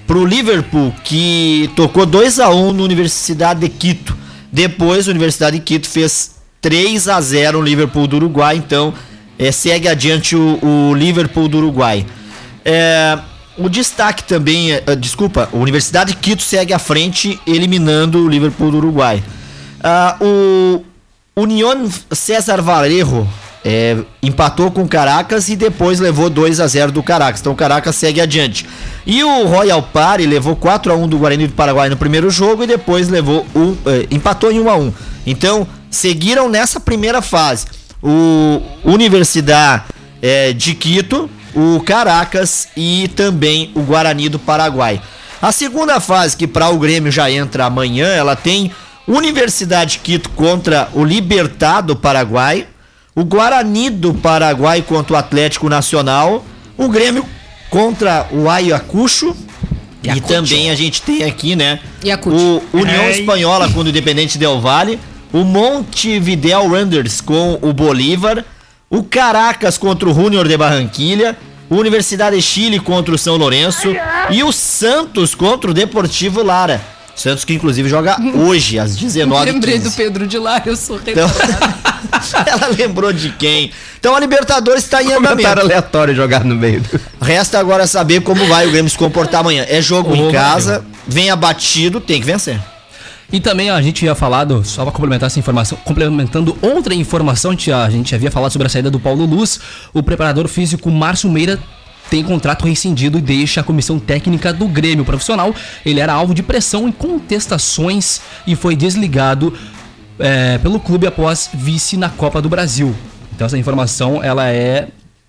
[0.08, 4.16] pro Liverpool, que tocou 2 a 1 no Universidade de Quito.
[4.52, 8.94] Depois, a Universidade de Quito fez 3 a 0 no Liverpool do Uruguai, então
[9.38, 12.06] é, segue adiante o, o Liverpool do Uruguai.
[12.64, 13.20] É,
[13.58, 18.30] o destaque também, é, ah, desculpa, a Universidade de Quito segue à frente, eliminando o
[18.30, 19.24] Liverpool do Uruguai.
[19.84, 20.84] Ah, o
[21.36, 23.28] União César Valerro
[23.68, 27.42] é, empatou com o Caracas e depois levou 2 a 0 do Caracas.
[27.42, 28.64] Então o Caracas segue adiante.
[29.08, 32.64] E o Royal Party levou 4 a 1 do Guarani do Paraguai no primeiro jogo
[32.64, 34.94] e depois levou um, eh, empatou em 1 a 1.
[35.26, 37.66] Então seguiram nessa primeira fase
[38.04, 39.86] o Universidade
[40.22, 45.02] eh, de Quito, o Caracas e também o Guarani do Paraguai.
[45.42, 48.72] A segunda fase, que para o Grêmio já entra amanhã, ela tem
[49.08, 52.68] Universidade de Quito contra o Libertad do Paraguai,
[53.16, 56.44] o Guarani do Paraguai contra o Atlético Nacional,
[56.78, 57.26] o Grêmio
[57.70, 59.36] contra o Ayacucho.
[60.04, 61.80] E também a gente tem aqui, né?
[62.04, 62.62] Ayacucho.
[62.74, 65.00] O União Espanhola contra o Independente Del Valle,
[65.34, 68.44] o Montevideo Wanderers com o Bolívar,
[68.90, 71.36] o Caracas contra o Junior de Barranquilha,
[71.70, 73.96] o Universidade de Chile contra o São Lourenço
[74.30, 76.82] e o Santos contra o Deportivo Lara.
[77.16, 81.28] Santos que inclusive joga hoje às 19 Lembrei do Pedro de Lara, eu sou Então,
[82.46, 83.72] ela lembrou de quem?
[84.00, 85.60] Então a Libertadores está em Comentário andamento.
[85.62, 86.82] aleatório jogado no meio.
[86.82, 89.66] do- Resta agora saber como vai o Grêmio se comportar amanhã.
[89.68, 92.60] É jogo Ô, em casa, vem abatido, tem que vencer.
[93.32, 97.54] E também a gente tinha falado, só para complementar essa informação, complementando outra informação, a
[97.56, 99.60] gente, a gente havia falado sobre a saída do Paulo Luz,
[99.94, 101.60] o preparador físico Márcio Meira
[102.08, 105.56] tem contrato rescindido e deixa a comissão técnica do Grêmio profissional.
[105.84, 109.52] Ele era alvo de pressão e contestações e foi desligado
[110.20, 112.96] é, pelo clube após vice na Copa do Brasil.
[113.36, 114.88] Então essa informação ela é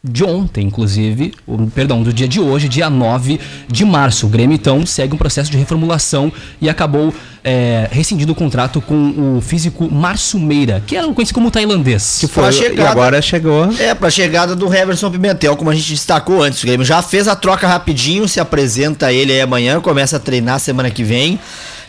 [0.08, 4.26] de ontem, inclusive, o- perdão, do dia de hoje, dia 9 de março.
[4.26, 9.36] O Grêmio, então, segue um processo de reformulação e acabou é, rescindindo o contrato com
[9.36, 12.18] o físico Márcio Meira, que era conhecido como tailandês.
[12.20, 13.68] Que foi, a e chegada- agora chegou.
[13.80, 16.62] É, pra chegada do Heverson Pimentel, como a gente destacou antes.
[16.62, 20.58] O Grêmio já fez a troca rapidinho, se apresenta ele aí amanhã, começa a treinar
[20.60, 21.38] semana que vem.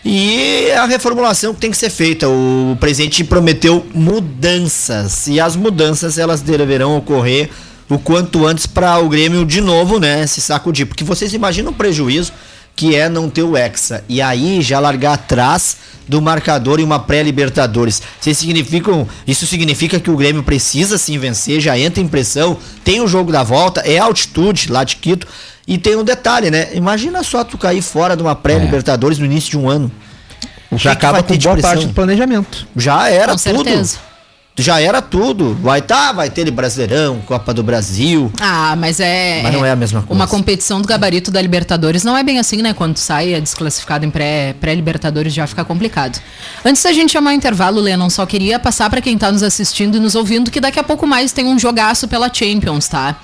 [0.03, 2.27] E é a reformulação que tem que ser feita.
[2.29, 5.27] O presidente prometeu mudanças.
[5.27, 7.49] E as mudanças elas deverão ocorrer
[7.89, 10.85] o quanto antes para o Grêmio de novo, né, se sacudir.
[10.85, 12.33] Porque vocês imaginam o prejuízo
[12.75, 14.03] que é não ter o Hexa.
[14.07, 18.01] E aí já largar atrás do marcador em uma pré-Libertadores.
[18.19, 23.01] Vocês significam, isso significa que o Grêmio precisa sim vencer, já entra em pressão, tem
[23.01, 25.27] o jogo da volta, é altitude lá de Quito.
[25.67, 26.69] E tem um detalhe, né?
[26.73, 29.91] Imagina só tu cair fora de uma pré-Libertadores no início de um ano.
[30.71, 32.65] O Já que que acaba vai com boa parte do planejamento.
[32.75, 33.63] Já era Com tudo.
[33.63, 33.97] certeza.
[34.59, 35.53] Já era tudo.
[35.61, 38.31] Vai tá, vai ter Brasileirão, Copa do Brasil.
[38.41, 39.41] Ah, mas é.
[39.43, 40.13] Mas não é a mesma coisa.
[40.13, 42.73] Uma competição do gabarito da Libertadores não é bem assim, né?
[42.73, 46.19] Quando sai é desclassificado em pré- pré-Libertadores já fica complicado.
[46.65, 49.97] Antes da gente chamar o intervalo, Lennon, só queria passar pra quem tá nos assistindo
[49.97, 53.15] e nos ouvindo que daqui a pouco mais tem um jogaço pela Champions, tá?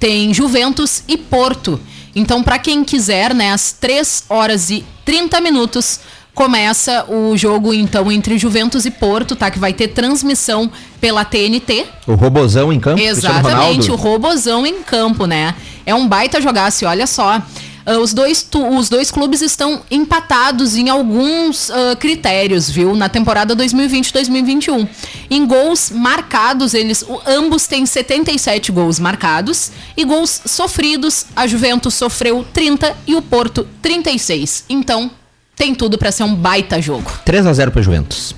[0.00, 1.78] Tem Juventus e Porto.
[2.16, 6.00] Então, pra quem quiser, né, às 3 horas e 30 minutos
[6.38, 9.50] começa o jogo então entre Juventus e Porto, tá?
[9.50, 10.70] Que vai ter transmissão
[11.00, 11.84] pela TNT.
[12.06, 15.52] O robozão em campo, Exatamente, o robozão em campo, né?
[15.84, 17.42] É um baita jogaço, e olha só.
[17.84, 22.94] ah, os, dois tu- os dois clubes estão empatados em alguns ah, critérios, viu?
[22.94, 24.88] Na temporada 2020-2021.
[25.28, 29.72] Em gols marcados, eles o- ambos têm 77 gols marcados.
[29.96, 34.64] E gols sofridos, a Juventus sofreu 30 e o Porto 36.
[34.68, 35.10] Então,
[35.58, 37.10] tem tudo pra ser um baita jogo.
[37.26, 38.34] 3x0 pro Juventus.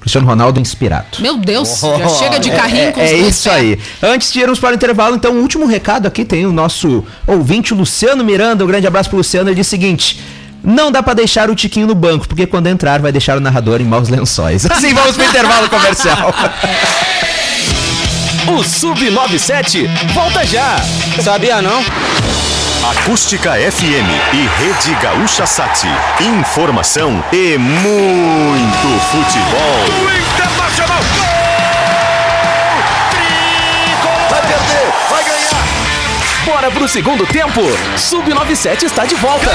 [0.00, 1.18] Cristiano Ronaldo inspirado.
[1.20, 3.56] Meu Deus, já chega de carrinho É, com os é isso pés.
[3.56, 3.78] aí.
[4.02, 6.24] Antes de irmos para o intervalo, então, um último recado aqui.
[6.24, 8.62] Tem o nosso ouvinte Luciano Miranda.
[8.64, 9.48] Um grande abraço pro Luciano.
[9.48, 10.20] Ele diz o seguinte.
[10.62, 13.80] Não dá pra deixar o Tiquinho no banco, porque quando entrar vai deixar o narrador
[13.80, 14.64] em maus lençóis.
[14.70, 16.32] Assim, vamos pro intervalo comercial.
[18.48, 20.76] O Sub97 volta já.
[21.22, 21.82] Sabia não?
[22.90, 25.84] Acústica FM e Rede Gaúcha Sat.
[26.20, 30.06] Informação e muito futebol.
[30.14, 31.00] Internacional.
[34.30, 35.64] Vai perder, vai ganhar.
[36.44, 37.60] Bora pro segundo tempo.
[37.96, 39.50] Sub97 está de volta.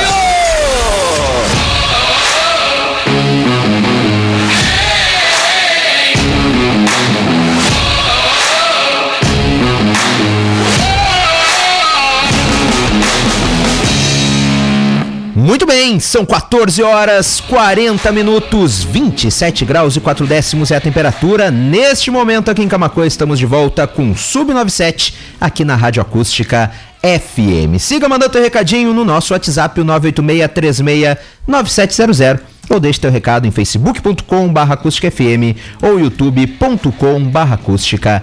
[15.51, 21.51] Muito bem, são 14 horas 40 minutos, 27 graus e 4 décimos é a temperatura.
[21.51, 27.77] Neste momento aqui em Camacuã estamos de volta com Sub97 aqui na Rádio Acústica FM.
[27.79, 32.39] Siga mandando teu recadinho no nosso WhatsApp o 986369700
[32.71, 38.21] ou deixe teu recado em facebook.com barra acústicafm ou youtube.com barra acústicafm.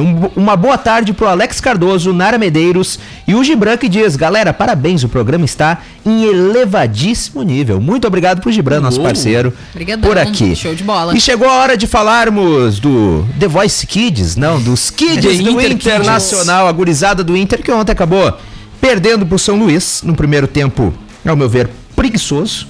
[0.00, 4.52] Um, uma boa tarde pro Alex Cardoso, Nara Medeiros e o Gibran que diz, galera,
[4.52, 7.80] parabéns, o programa está em elevadíssimo nível.
[7.80, 10.56] Muito obrigado pro Gibran, nosso parceiro, Obrigadão, por aqui.
[10.56, 11.16] show de bola.
[11.16, 15.72] E chegou a hora de falarmos do The Voice Kids, não, dos Kids do Inter
[15.72, 18.36] Internacional, a gurizada do Inter que ontem acabou
[18.80, 20.94] perdendo pro São Luís no primeiro tempo,
[21.24, 22.66] ao meu ver, preguiçoso.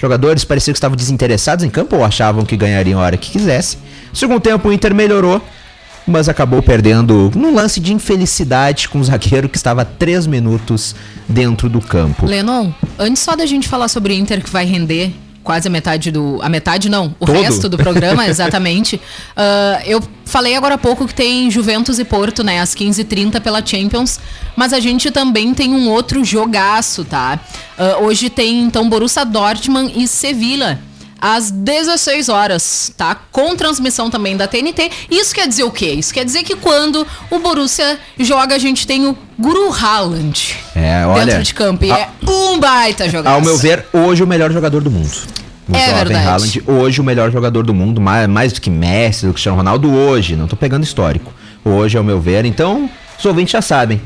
[0.00, 3.78] Jogadores pareciam que estavam desinteressados em campo ou achavam que ganhariam a hora que quisesse.
[4.14, 5.42] Segundo tempo o Inter melhorou,
[6.06, 10.94] mas acabou perdendo num lance de infelicidade com o zagueiro que estava três minutos
[11.28, 12.26] dentro do campo.
[12.26, 15.12] Lennon, antes só da gente falar sobre o Inter que vai render
[15.48, 16.38] quase a metade do.
[16.42, 17.40] A metade não, o Todo.
[17.40, 19.00] resto do programa, exatamente.
[19.34, 22.60] ah, eu falei agora há pouco que tem Juventus e Porto, né?
[22.60, 24.20] Às 15h30 pela Champions.
[24.54, 27.40] Mas a gente também tem um outro jogaço, tá?
[27.78, 30.78] Ah, hoje tem então Borussia Dortmund e Sevilla.
[31.20, 33.16] Às 16 horas, tá?
[33.32, 34.90] Com transmissão também da TNT.
[35.10, 35.90] Isso quer dizer o quê?
[35.90, 41.04] Isso quer dizer que quando o Borussia joga, a gente tem o Guru Haaland É,
[41.06, 41.84] olha, dentro de campo.
[41.84, 43.34] E a- é um baita jogador.
[43.36, 45.10] Ao meu ver, hoje o melhor jogador do mundo.
[45.68, 46.26] O É verdade.
[46.26, 49.56] Haaland, hoje o melhor jogador do mundo, mais, mais do que Messi, do que Cristiano
[49.58, 50.34] Ronaldo, hoje.
[50.36, 51.32] Não tô pegando histórico.
[51.64, 52.44] Hoje, ao meu ver.
[52.46, 54.00] Então, os ouvintes já sabem.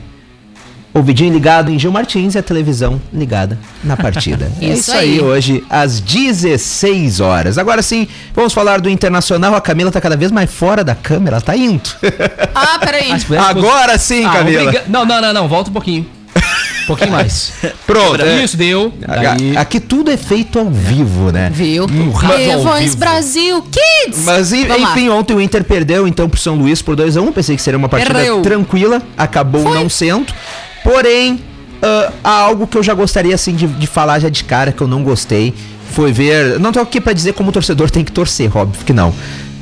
[0.94, 4.52] Ouvidinho ligado em Gil Martins e a televisão ligada na partida.
[4.60, 5.12] é Isso isso aí.
[5.14, 5.20] aí.
[5.20, 7.56] hoje, às 16 horas.
[7.56, 9.54] Agora sim, vamos falar do Internacional.
[9.54, 11.82] A Camila tá cada vez mais fora da câmera, ela tá indo.
[12.54, 13.10] Ah, peraí.
[13.38, 14.62] Agora sim, Ah, Camila.
[14.64, 16.06] obriga- Não, não, não, não, volta um pouquinho.
[16.36, 17.52] Um pouquinho mais.
[17.86, 18.20] Pronto.
[18.22, 18.44] é.
[18.44, 18.92] Isso, deu.
[19.00, 19.56] Daí...
[19.56, 21.50] Aqui tudo é feito ao vivo, né?
[21.52, 21.84] Viu?
[21.84, 22.96] ao Voice vivo.
[22.98, 24.24] Brasil Kids!
[24.24, 24.90] Mas en- Vamos lá.
[24.90, 27.32] enfim, ontem o Inter perdeu então pro São Luís por 2x1.
[27.32, 29.74] Pensei que seria uma partida tranquila, acabou Foi.
[29.74, 30.32] não sendo.
[30.82, 31.40] Porém,
[31.82, 34.80] ah, há algo que eu já gostaria assim de, de falar já de cara que
[34.80, 35.52] eu não gostei.
[35.90, 36.58] Foi ver.
[36.60, 39.12] Não tô aqui pra dizer como o torcedor tem que torcer, óbvio que não.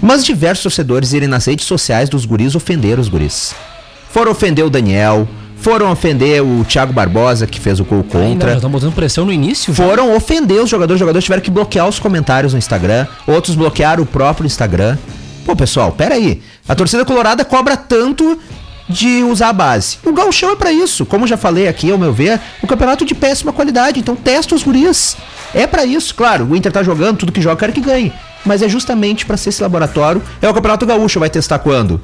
[0.01, 3.55] Mas diversos torcedores irem nas redes sociais dos guris ofender os guris.
[4.11, 8.55] Foram ofender o Daniel, foram ofender o Thiago Barbosa, que fez o gol contra.
[8.55, 9.75] estão botando pressão no início?
[9.75, 9.85] já?
[9.85, 10.97] Foram ofender os jogadores.
[10.97, 13.07] Os jogadores tiveram que bloquear os comentários no Instagram.
[13.27, 14.97] Outros bloquearam o próprio Instagram.
[15.45, 16.41] Pô, pessoal, pera aí.
[16.69, 18.39] A torcida colorada cobra tanto
[18.91, 19.99] de usar a base.
[20.05, 21.07] O gauchão é pra isso.
[21.07, 24.01] Como já falei aqui, ao meu ver, o campeonato de péssima qualidade.
[24.01, 25.17] Então testa os gurias.
[25.55, 26.15] É pra isso.
[26.15, 28.13] Claro, o Inter tá jogando, tudo que joga, quero que ganhe.
[28.45, 30.23] Mas é justamente pra ser esse laboratório.
[30.43, 31.21] É o campeonato gaúcho.
[31.21, 32.01] Vai testar quando?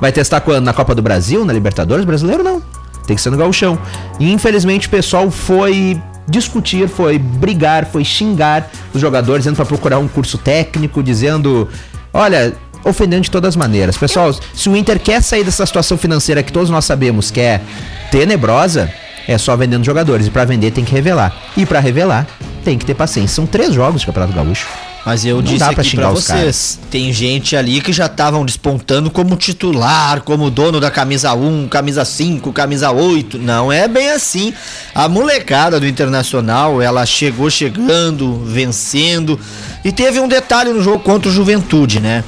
[0.00, 0.64] Vai testar quando?
[0.64, 1.44] Na Copa do Brasil?
[1.44, 2.04] Na Libertadores?
[2.04, 2.62] Brasileiro não.
[3.06, 3.78] Tem que ser no gauchão.
[4.20, 9.98] E infelizmente o pessoal foi discutir, foi brigar, foi xingar os jogadores, dizendo pra procurar
[9.98, 11.66] um curso técnico, dizendo,
[12.12, 12.54] olha,
[12.84, 13.96] ofendendo de todas as maneiras.
[13.96, 17.60] Pessoal, se o Inter quer sair dessa situação financeira que todos nós sabemos que é
[18.10, 18.92] tenebrosa,
[19.26, 20.26] é só vendendo jogadores.
[20.26, 21.36] E pra vender tem que revelar.
[21.56, 22.26] E pra revelar
[22.64, 23.36] tem que ter paciência.
[23.36, 24.66] São três jogos de Campeonato Gaúcho.
[25.04, 28.06] Mas eu Não disse dá pra aqui pra os vocês, tem gente ali que já
[28.06, 33.38] estavam despontando como titular, como dono da camisa 1, camisa 5, camisa 8.
[33.38, 34.52] Não é bem assim.
[34.94, 39.40] A molecada do Internacional, ela chegou chegando, vencendo.
[39.82, 42.22] E teve um detalhe no jogo contra o Juventude, né?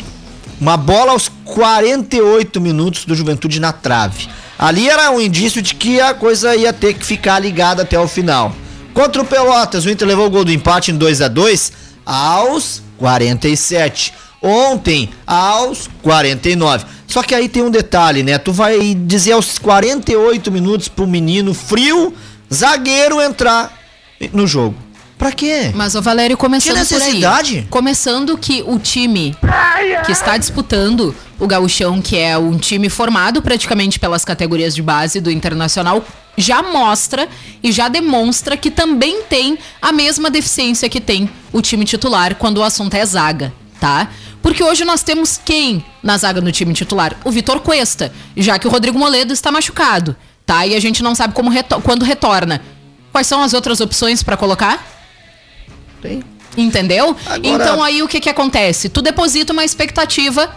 [0.61, 4.29] Uma bola aos 48 minutos do Juventude na trave.
[4.59, 8.07] Ali era um indício de que a coisa ia ter que ficar ligada até o
[8.07, 8.55] final.
[8.92, 11.73] Contra o Pelotas, o Inter levou o gol do empate em 2 a 2
[12.05, 14.12] aos 47.
[14.42, 16.85] Ontem, aos 49.
[17.07, 18.37] Só que aí tem um detalhe, né?
[18.37, 22.14] Tu vai dizer aos 48 minutos pro menino frio,
[22.53, 23.73] zagueiro entrar
[24.33, 24.77] no jogo.
[25.20, 25.70] Pra quê?
[25.74, 26.98] Mas o Valério começando Que por aí.
[27.00, 27.66] necessidade?
[27.68, 29.37] Começando que o time
[30.06, 35.20] que está disputando o Gauchão, que é um time formado praticamente pelas categorias de base
[35.20, 36.02] do Internacional,
[36.38, 37.28] já mostra
[37.62, 42.56] e já demonstra que também tem a mesma deficiência que tem o time titular quando
[42.59, 44.09] o assunto é zaga, tá?
[44.40, 47.14] Porque hoje nós temos quem na zaga do time titular?
[47.26, 50.66] O Vitor Cuesta, já que o Rodrigo Moledo está machucado, tá?
[50.66, 52.62] E a gente não sabe como reto- quando retorna.
[53.12, 54.83] Quais são as outras opções para colocar?
[56.01, 56.23] Tem.
[56.57, 57.17] Entendeu?
[57.27, 58.89] Agora- Então aí o que que acontece?
[58.89, 60.51] Tu deposita uma expectativa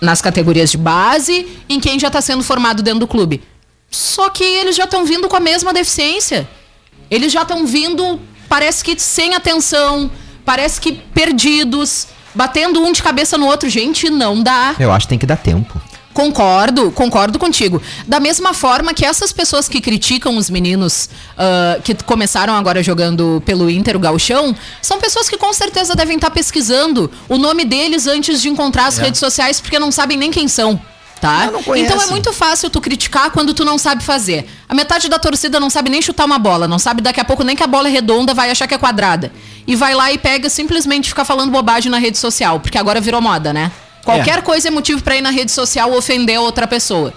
[0.00, 3.42] nas categorias de base em quem já está sendo formado dentro do clube.
[3.90, 6.48] Só que eles já estão vindo com a mesma deficiência.
[7.10, 10.10] Eles já estão vindo, parece que sem atenção,
[10.44, 13.68] parece que perdidos, batendo um de cabeça no outro.
[13.68, 14.76] Gente, não dá.
[14.78, 15.80] Eu acho que tem que dar tempo.
[16.12, 17.80] Concordo, concordo contigo.
[18.06, 23.40] Da mesma forma que essas pessoas que criticam os meninos ah, que começaram agora jogando
[23.46, 28.06] pelo Inter, o Gauchão, são pessoas que com certeza devem estar pesquisando o nome deles
[28.06, 30.80] antes de encontrar as redes sociais, porque não sabem nem quem são.
[31.20, 31.50] Tá?
[31.76, 34.48] Então é muito fácil tu criticar quando tu não sabe fazer.
[34.66, 37.44] A metade da torcida não sabe nem chutar uma bola, não sabe daqui a pouco
[37.44, 39.30] nem que a bola é redonda, vai achar que é quadrada.
[39.66, 43.20] E vai lá e pega simplesmente ficar falando bobagem na rede social, porque agora virou
[43.20, 43.70] moda, né?
[44.04, 47.12] Qualquer coisa é motivo pra ir na rede social ofender outra pessoa.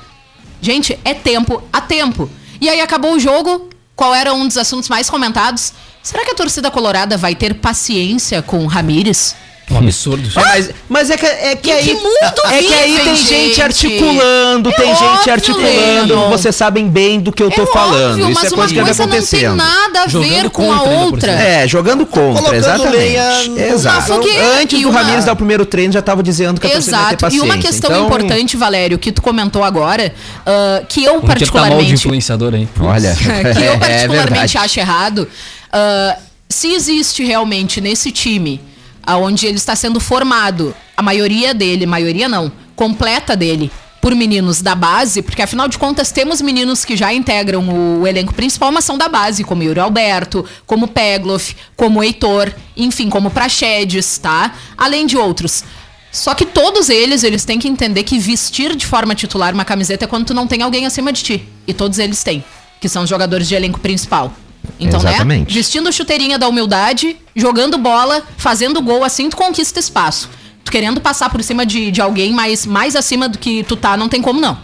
[0.61, 2.29] Gente, é tempo a tempo.
[2.59, 3.69] E aí acabou o jogo.
[3.95, 5.73] Qual era um dos assuntos mais comentados?
[6.01, 9.35] Será que a torcida colorada vai ter paciência com o Ramires?
[9.71, 10.29] Um absurdo.
[10.37, 11.83] É, mas, mas é que, é que aí.
[11.83, 13.61] que mundo é que aí tem gente, gente?
[13.61, 16.15] articulando, É tem gente óbvio, articulando.
[16.15, 16.29] Leno.
[16.29, 18.11] Vocês sabem bem do que eu tô é falando.
[18.21, 20.49] óbvio, Isso mas é uma coisa que anda coisa não tem nada a ver Jogando
[20.51, 21.31] com a por outra.
[21.31, 23.61] É, jogando contra, exatamente.
[23.73, 24.13] Exato.
[24.61, 27.05] Antes do uma- Ramires dar o primeiro treino, já tava dizendo que a torcida ia
[27.07, 27.35] ter Exato.
[27.35, 30.13] E uma questão Então, importante, Valério, que tu comentou agora,
[30.45, 32.67] ah, que eu Inter tá mal de particularmente influenciador aí.
[32.79, 33.25] Olha, que
[33.63, 35.27] eu é particularmente acho errado.
[35.71, 36.17] ah,
[36.49, 38.61] se existe realmente nesse time,
[39.05, 44.75] aonde ele está sendo formado, a maioria dele, maioria não, completa dele, por meninos da
[44.75, 47.63] base, porque afinal de contas temos meninos que já integram
[48.01, 53.09] o, elenco principal, mas são da base, como Yuri Alberto, como Pegloff, como Heitor, enfim,
[53.09, 54.53] como Praxedes, tá?
[54.77, 55.63] Além de outros.
[56.11, 60.03] Só que todos eles, eles têm que entender que vestir de forma titular uma camiseta
[60.03, 61.47] é quando tu não tem alguém acima de ti.
[61.65, 62.43] E todos eles têm,
[62.81, 64.33] que são os jogadores de elenco principal.
[64.79, 65.49] Então, Exatamente.
[65.49, 65.55] né?
[65.55, 70.29] Vestindo chuteirinha da humildade, jogando bola, fazendo gol, assim tu conquista espaço.
[70.63, 73.95] Tu querendo passar por cima de, de alguém mais, mais acima do que tu tá,
[73.97, 74.57] não tem como não.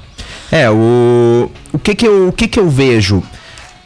[0.51, 1.49] É, o.
[1.71, 3.21] O que que eu, o que que eu vejo?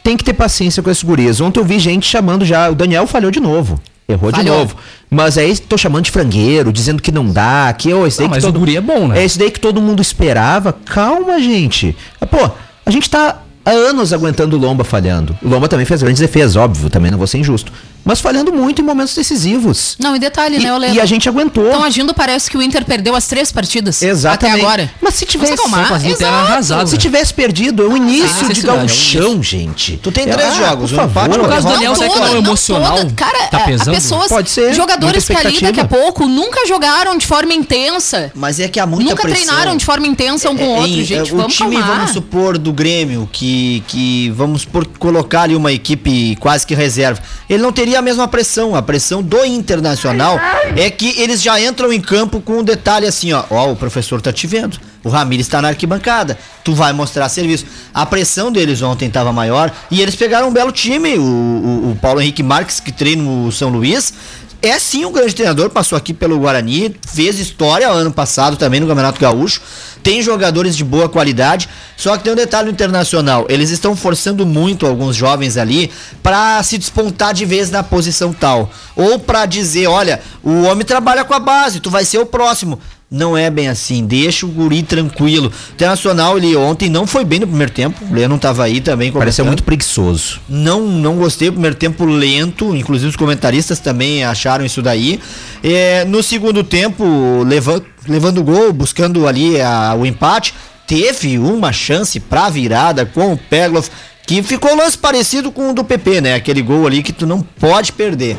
[0.02, 1.40] Tem que ter paciência com esses guris.
[1.40, 2.70] Ontem eu vi gente chamando já.
[2.70, 3.80] O Daniel falhou de novo.
[4.08, 4.58] Errou de Falhou.
[4.58, 4.76] novo.
[5.10, 8.32] Mas aí tô chamando de frangueiro, dizendo que não dá, que ô, esse daí Não,
[8.32, 9.20] que mas todo o guri é bom, né?
[9.20, 10.72] É esse daí que todo mundo esperava.
[10.72, 11.96] Calma, gente.
[12.20, 12.50] Ah, Pô,
[12.84, 15.36] a gente tá há anos aguentando o Lomba falhando.
[15.42, 17.72] O Lomba também fez grandes defesas, óbvio, também não vou ser injusto.
[18.04, 19.96] Mas falhando muito em momentos decisivos.
[19.98, 20.90] Não, e detalhe, né, E, Olê?
[20.92, 21.64] e a gente aguentou.
[21.66, 24.02] Estão agindo, parece que o Inter perdeu as três partidas.
[24.02, 24.54] Exatamente.
[24.56, 24.90] Até agora.
[25.00, 26.24] Mas se tivesse, Exato.
[26.24, 26.86] arrasada.
[26.86, 29.96] se tivesse perdido, é o início sem de necessidade, é um gente.
[30.02, 31.42] Tu tem três jogos, por um empate, favor.
[31.42, 31.68] do derrota.
[31.74, 32.96] Daniel, será que não é o emocional?
[32.98, 33.12] toda.
[33.14, 33.94] Cara, tá é, pesando?
[33.94, 38.30] pessoas, Pode ser, jogadores que ali daqui a pouco nunca jogaram de forma intensa.
[38.34, 39.46] Mas é que há muita nunca pressão.
[39.46, 41.32] treinaram de forma intensa um com o É, outro, em- gente.
[41.32, 41.96] o vamos time, calmar.
[41.96, 47.20] vamos supor, do Grêmio, que, que vamos por colocar ali uma equipe quase que reserva,
[47.48, 48.74] ele não teria a mesma pressão.
[48.74, 50.38] A pressão do Internacional
[50.76, 54.20] é que eles já entram em campo com um detalhe assim, ó, ó, o professor
[54.20, 54.78] tá te vendo.
[55.02, 56.38] O Ramires tá na arquibancada.
[56.64, 57.66] Tu vai mostrar serviço.
[57.92, 61.18] A pressão deles ontem tava maior e eles pegaram um belo time.
[61.18, 64.14] O, o- o Paulo Henrique Marques, que treina o São Luís,
[64.64, 68.86] é sim um grande treinador, passou aqui pelo Guarani, fez história ano passado também no
[68.86, 69.60] Campeonato Gaúcho.
[70.02, 73.46] Tem jogadores de boa qualidade, só que tem um detalhe internacional.
[73.48, 75.90] Eles estão forçando muito alguns jovens ali
[76.22, 78.70] pra se despontar de vez na posição tal.
[78.96, 82.78] Ou pra dizer, olha, o homem trabalha com a base, tu vai ser o próximo.
[83.10, 85.46] Não é bem assim, deixa o guri tranquilo.
[85.48, 88.02] O Internacional, ele ontem não foi bem no primeiro tempo.
[88.10, 89.12] O Leno tava aí também.
[89.12, 90.40] Pareceu muito preguiçoso.
[90.48, 91.48] Não, não gostei.
[91.48, 95.20] O primeiro tempo lento, inclusive os comentaristas também acharam isso daí.
[95.62, 97.04] É, no segundo tempo,
[97.46, 100.52] levando, levando o gol, buscando ali a- o empate,
[100.86, 103.90] teve uma chance pra virada com o Pegloff,
[104.26, 106.34] que ficou um lance parecido com o do PP, né?
[106.34, 108.36] Aquele gol ali que tu não pode perder.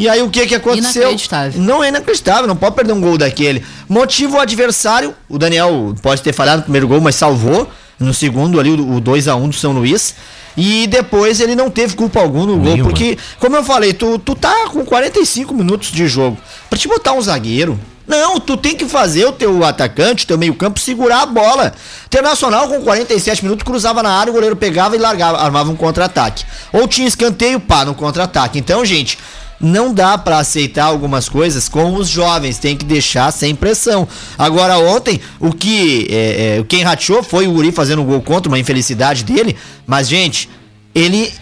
[0.00, 1.02] E aí o que que aconteceu?
[1.02, 1.60] Inacreditável.
[1.60, 3.62] Não é inacreditável, não pode perder um gol daquele.
[3.86, 7.68] Motivo o adversário, o Daniel pode ter falhado no primeiro gol, mas salvou.
[7.98, 10.14] No segundo ali, o 2x1 do São Luís.
[10.56, 12.84] E depois ele não teve culpa alguma no gol, Nenhuma.
[12.84, 16.38] porque, como eu falei, tu, tu tá com 45 minutos de jogo.
[16.70, 17.78] Pra te botar um zagueiro.
[18.08, 21.72] Não, tu tem que fazer o teu atacante, o teu meio-campo, segurar a bola.
[22.06, 26.44] Internacional, com 47 minutos, cruzava na área, o goleiro pegava e largava, armava um contra-ataque.
[26.72, 28.58] Ou tinha escanteio, pá, no contra-ataque.
[28.58, 29.16] Então, gente,
[29.60, 34.08] não dá pra aceitar algumas coisas com os jovens, tem que deixar sem pressão.
[34.38, 38.50] Agora, ontem, o que é, é, quem rachou foi o Uri fazendo um gol contra,
[38.50, 40.48] uma infelicidade dele, mas, gente,
[40.94, 41.32] ele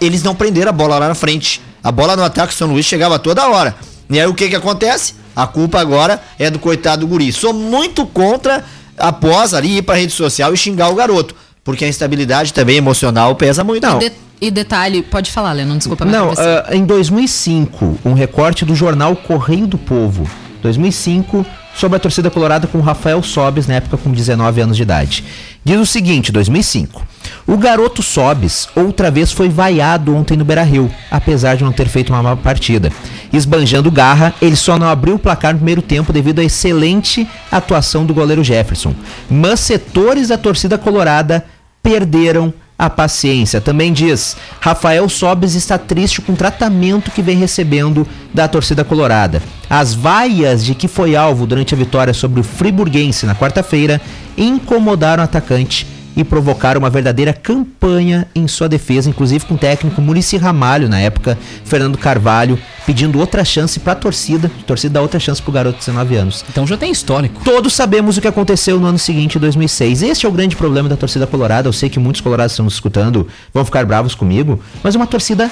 [0.00, 1.60] eles não prenderam a bola lá na frente.
[1.82, 3.74] A bola no ataque do São Luís chegava toda hora.
[4.08, 5.14] E aí o que que acontece?
[5.34, 7.32] A culpa agora é do coitado do guri.
[7.32, 8.64] Sou muito contra
[8.98, 13.34] após ali ir pra rede social e xingar o garoto, porque a instabilidade também emocional
[13.34, 13.86] pesa muito.
[13.86, 13.98] Não.
[14.40, 16.04] E, de- detalhe, pode falar, Lennon, desculpa.
[16.04, 20.28] Não, ah, em 2005, um recorte do jornal Correio do Povo.
[20.62, 25.24] 2005, sobre a torcida colorada com Rafael Sobes, na época com 19 anos de idade.
[25.64, 27.06] Diz o seguinte, 2005.
[27.46, 32.12] O garoto Sobes outra vez foi vaiado ontem no Beira-Rio, apesar de não ter feito
[32.12, 32.90] uma má partida.
[33.32, 38.04] Esbanjando garra, ele só não abriu o placar no primeiro tempo devido à excelente atuação
[38.04, 38.94] do goleiro Jefferson.
[39.30, 41.44] Mas setores da torcida colorada
[41.82, 43.60] perderam a paciência.
[43.60, 49.42] Também diz: Rafael Sobes está triste com o tratamento que vem recebendo da torcida colorada.
[49.68, 54.00] As vaias de que foi alvo durante a vitória sobre o Friburguense na quarta-feira
[54.36, 55.86] incomodaram o atacante
[56.20, 61.00] e provocaram uma verdadeira campanha em sua defesa, inclusive com o técnico Murici Ramalho na
[61.00, 65.52] época, Fernando Carvalho, pedindo outra chance para a torcida, a torcida dá outra chance pro
[65.52, 66.44] garoto de 19 anos.
[66.48, 67.42] Então já tem histórico.
[67.44, 70.02] Todos sabemos o que aconteceu no ano seguinte, em 2006.
[70.02, 71.68] Este é o grande problema da torcida colorada.
[71.68, 75.06] Eu sei que muitos colorados estão nos escutando, vão ficar bravos comigo, mas é uma
[75.06, 75.50] torcida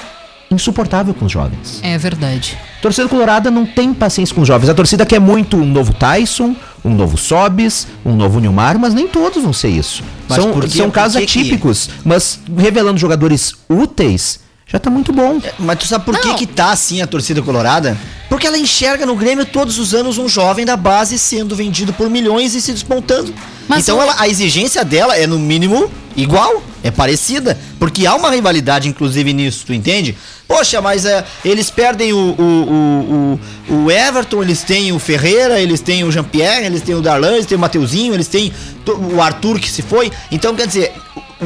[0.51, 1.79] insuportável com os jovens.
[1.83, 2.57] É verdade.
[2.79, 4.69] A torcida colorada não tem paciência com os jovens.
[4.69, 9.07] A torcida quer muito um novo Tyson, um novo Sobis, um novo Nilmar, mas nem
[9.07, 10.03] todos vão ser isso.
[10.27, 15.41] Mas são são casos que que- atípicos, mas revelando jogadores úteis, já tá muito bom.
[15.57, 17.97] Mas tu sabe por que que tá assim a torcida colorada?
[18.39, 22.09] Porque ela enxerga no Grêmio todos os anos um jovem da base sendo vendido por
[22.09, 23.35] milhões e se despontando.
[23.67, 28.31] Mas então ela- a exigência dela é no mínimo igual, é parecida, porque há uma
[28.31, 30.17] rivalidade inclusive nisso, tu entende?
[30.47, 35.81] Poxa, mas é, eles perdem o, o, o, o, Everton, eles têm o Ferreira, eles
[35.81, 38.53] têm o Jean-Pierre, eles têm o Darlan, eles têm o Mateuzinho, eles têm
[39.13, 40.13] o Arthur que se foi.
[40.31, 40.93] Então, quer dizer,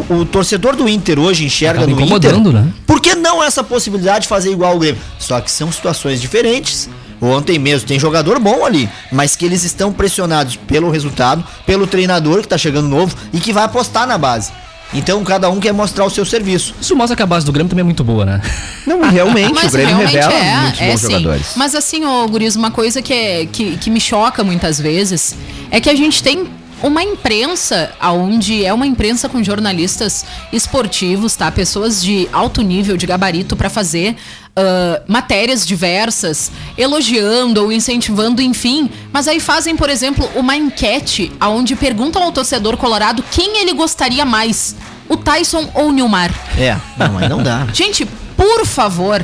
[0.09, 2.73] o, o torcedor do Inter hoje enxerga Acaba no incomodando, Inter né?
[2.85, 5.01] por que não essa possibilidade de fazer igual o Grêmio?
[5.19, 6.89] Só que são situações diferentes.
[7.21, 12.41] Ontem mesmo tem jogador bom ali, mas que eles estão pressionados pelo resultado, pelo treinador
[12.41, 14.51] que tá chegando novo e que vai apostar na base.
[14.93, 16.75] Então cada um quer mostrar o seu serviço.
[16.81, 18.41] Isso mostra que a base do Grêmio também é muito boa, né?
[18.85, 21.11] Não, realmente, o Mas Grêmio realmente revela é, muitos é bons sim.
[21.11, 21.47] jogadores.
[21.55, 25.35] Mas assim, ô Guris, uma coisa que, é, que, que me choca muitas vezes
[25.71, 26.45] é que a gente tem
[26.83, 31.49] uma imprensa onde é uma imprensa com jornalistas esportivos, tá?
[31.49, 34.15] Pessoas de alto nível, de gabarito pra fazer
[34.55, 38.89] ah, matérias diversas, elogiando ou incentivando, enfim.
[39.11, 44.25] Mas aí fazem, por exemplo, uma enquete onde perguntam ao torcedor colorado quem ele gostaria
[44.25, 44.75] mais,
[45.09, 46.31] o Tyson ou o Nilmar.
[46.57, 47.67] É, não, mas não dá.
[47.73, 48.05] Gente,
[48.37, 49.23] por favor,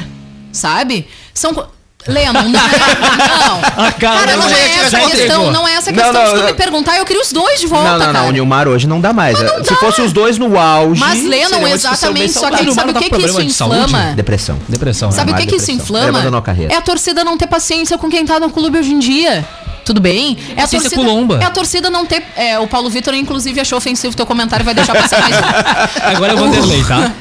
[0.51, 1.07] sabe?
[1.34, 1.68] São.
[2.08, 2.43] Leno, não é.
[2.47, 3.60] Não.
[3.86, 5.52] A cara cara, não Leno é já essa a questão.
[5.52, 6.45] Não é essa a Não, questão não, de tu não.
[6.47, 6.97] me perguntar.
[6.97, 8.20] Eu queria os dois de volta, Não, não, cara.
[8.20, 9.38] não, o Nilmar hoje não dá mais.
[9.39, 9.76] não Se dá.
[9.76, 11.00] fosse os dois no auge.
[11.00, 12.32] Mas, discussão exatamente.
[12.34, 14.14] Só que sabe o que, que isso de inflama?
[14.16, 14.58] Depressão.
[14.68, 16.20] Depressão, Sabe o que, que isso inflama?
[16.70, 19.45] É a torcida não ter paciência com quem tá no clube hoje em dia.
[19.84, 20.38] Tudo bem?
[20.56, 21.39] É a torcida, com lomba.
[21.41, 22.24] é a torcida não ter.
[22.36, 26.16] É, o Paulo Vitor, inclusive, achou ofensivo teu comentário, vai deixar passar mais um.
[26.16, 27.12] Agora é o Vanderlei, tá?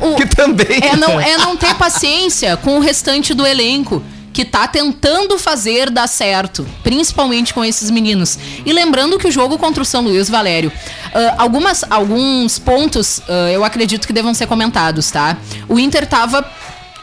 [0.00, 0.80] O- Que também.
[0.82, 4.02] É não, é não ter paciência com o restante do elenco.
[4.32, 8.38] Que tá tentando fazer dar certo, principalmente com esses meninos.
[8.64, 10.72] E lembrando que o jogo contra o São Luís, Valério,
[11.14, 15.36] ah, algumas, alguns pontos ah, eu acredito que devam ser comentados, tá?
[15.68, 16.44] O Inter tava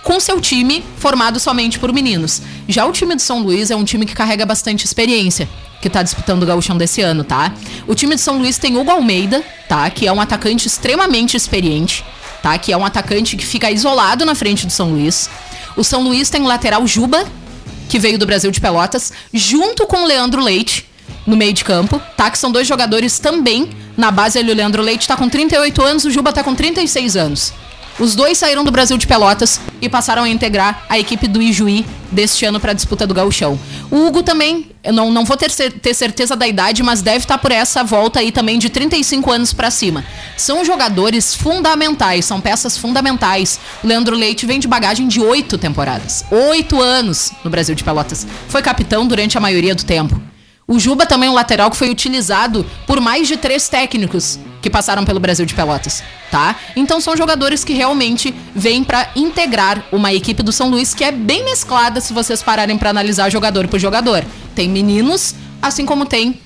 [0.03, 2.41] com seu time formado somente por meninos.
[2.67, 5.47] Já o time do São Luís é um time que carrega bastante experiência,
[5.81, 7.53] que tá disputando o gauchão desse ano, tá?
[7.87, 9.89] O time de São Luís tem Hugo Almeida, tá?
[9.89, 12.03] Que é um atacante extremamente experiente,
[12.41, 12.57] tá?
[12.57, 15.29] Que é um atacante que fica isolado na frente do São Luís.
[15.75, 17.25] O São Luís tem o lateral Juba,
[17.87, 20.87] que veio do Brasil de Pelotas, junto com o Leandro Leite,
[21.25, 22.29] no meio de campo, tá?
[22.29, 23.69] Que são dois jogadores também.
[23.97, 27.15] Na base ali o Leandro Leite tá com 38 anos, o Juba tá com 36
[27.15, 27.53] anos.
[27.99, 31.85] Os dois saíram do Brasil de Pelotas e passaram a integrar a equipe do Ijuí
[32.09, 33.59] deste ano para a disputa do Gauchão.
[33.91, 37.37] O Hugo também, eu não, não vou ter, ter certeza da idade, mas deve estar
[37.37, 40.05] por essa volta aí também de 35 anos para cima.
[40.37, 43.59] São jogadores fundamentais, são peças fundamentais.
[43.83, 46.23] O Leandro Leite vem de bagagem de oito temporadas.
[46.31, 48.25] Oito anos no Brasil de Pelotas.
[48.47, 50.21] Foi capitão durante a maioria do tempo.
[50.65, 54.69] O Juba também é um lateral que foi utilizado por mais de três técnicos que
[54.69, 56.55] passaram pelo Brasil de Pelotas, tá?
[56.75, 61.11] Então são jogadores que realmente vêm pra integrar uma equipe do São Luís que é
[61.11, 64.23] bem mesclada se vocês pararem pra analisar jogador por jogador.
[64.55, 66.39] Tem meninos, assim como tem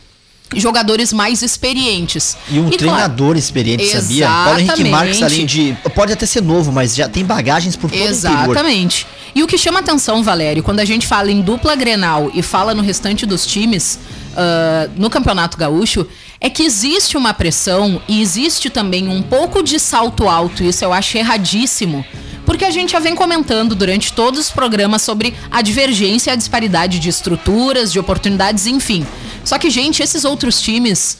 [0.55, 2.37] jogadores mais experientes.
[2.49, 4.27] E um claro, treinador experiente, sabia?
[4.27, 5.75] Paulo Henrique Marques, além de.
[5.95, 7.99] Pode até ser novo, mas já tem bagagens por todo.
[7.99, 9.07] Exatamente.
[9.33, 12.75] E o que chama atenção, Valério, quando a gente fala em dupla Grenal e fala
[12.75, 13.97] no restante dos times
[14.35, 16.07] ah, no Campeonato Gaúcho,
[16.43, 20.91] é que existe uma pressão e existe também um pouco de salto alto, isso eu
[20.91, 22.05] acho erradíssimo.
[22.45, 26.35] Porque a gente já vem comentando durante todos os programas sobre a divergência e a
[26.35, 29.07] disparidade de estruturas, de oportunidades, enfim.
[29.45, 31.19] Só que, gente, esses outros times,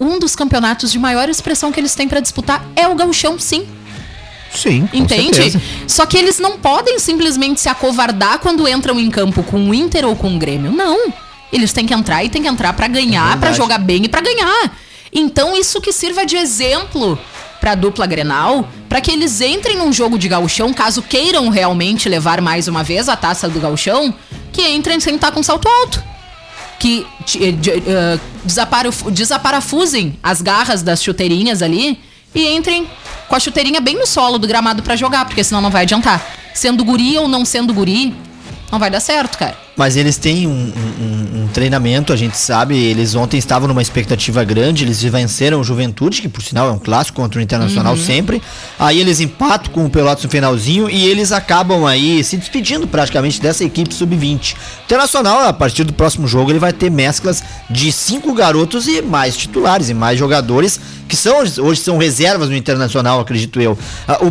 [0.00, 3.66] um dos campeonatos de maior expressão que eles têm pra disputar é o gauchão, sim.
[4.50, 5.36] Sim, Entende?
[5.36, 5.60] certeza.
[5.86, 10.06] Só que eles não podem simplesmente se acovardar quando entram em campo com o Inter
[10.06, 10.72] ou com o Grêmio.
[10.72, 11.12] Não.
[11.52, 13.56] Eles têm que entrar e têm que entrar pra ganhar, pra verdade.
[13.56, 14.72] jogar bem e pra ganhar.
[15.12, 17.18] Então isso que sirva de exemplo
[17.60, 22.40] pra dupla Grenal, Pra que eles entrem num jogo de gauchão, caso queiram realmente levar
[22.40, 24.14] mais uma vez a taça do gauchão,
[24.50, 26.02] que entrem sem estar com salto alto.
[26.78, 31.98] Que ti- de- eh, desaparaf- desaparafusem as garras das chuteirinhas ali
[32.34, 32.88] e entrem
[33.28, 36.24] com a chuteirinha bem no solo do gramado pra jogar, porque senão não vai adiantar.
[36.54, 38.14] Sendo guri ou não sendo guri,
[38.72, 39.56] não vai dar certo, cara.
[39.76, 42.76] Mas eles têm um- um treinamento, a gente sabe.
[42.76, 44.84] Eles ontem estavam numa expectativa grande.
[44.84, 48.42] Eles venceram o Juventude, que por sinal é um clássico contra o Internacional sempre.
[48.78, 53.40] Aí eles empatam com o Pelotas no finalzinho e eles acabam aí se despedindo praticamente
[53.40, 54.54] dessa equipe sub-20.
[54.54, 59.02] O Internacional, a partir do próximo jogo, ele vai ter mesclas de cinco garotos e
[59.02, 63.76] mais titulares e mais jogadores que são hoje são reservas no Internacional, acredito eu.
[64.06, 64.28] A, o-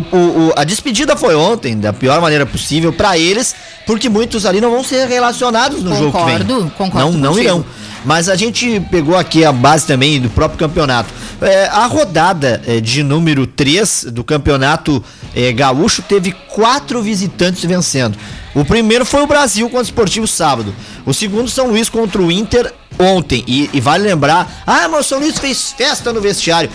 [0.48, 3.54] o- a despedida foi ontem, da pior maneira possível para eles,
[3.86, 6.38] porque muitos ali não vão ser relacionados no jogo que vem.
[6.38, 7.64] Concordo, concordo Não, não irão.
[8.04, 11.12] Mas a gente pegou aqui a base também do próprio campeonato.
[11.40, 15.02] É, a rodada é, de número 3 do campeonato
[15.34, 18.16] é, gaúcho teve quatro visitantes vencendo.
[18.54, 20.74] O primeiro foi o Brasil contra o Esportivo sábado.
[21.04, 23.44] O segundo, São Luís contra o Inter ontem.
[23.46, 26.70] E, e vale lembrar: ah, mas o São Luís fez festa no vestiário.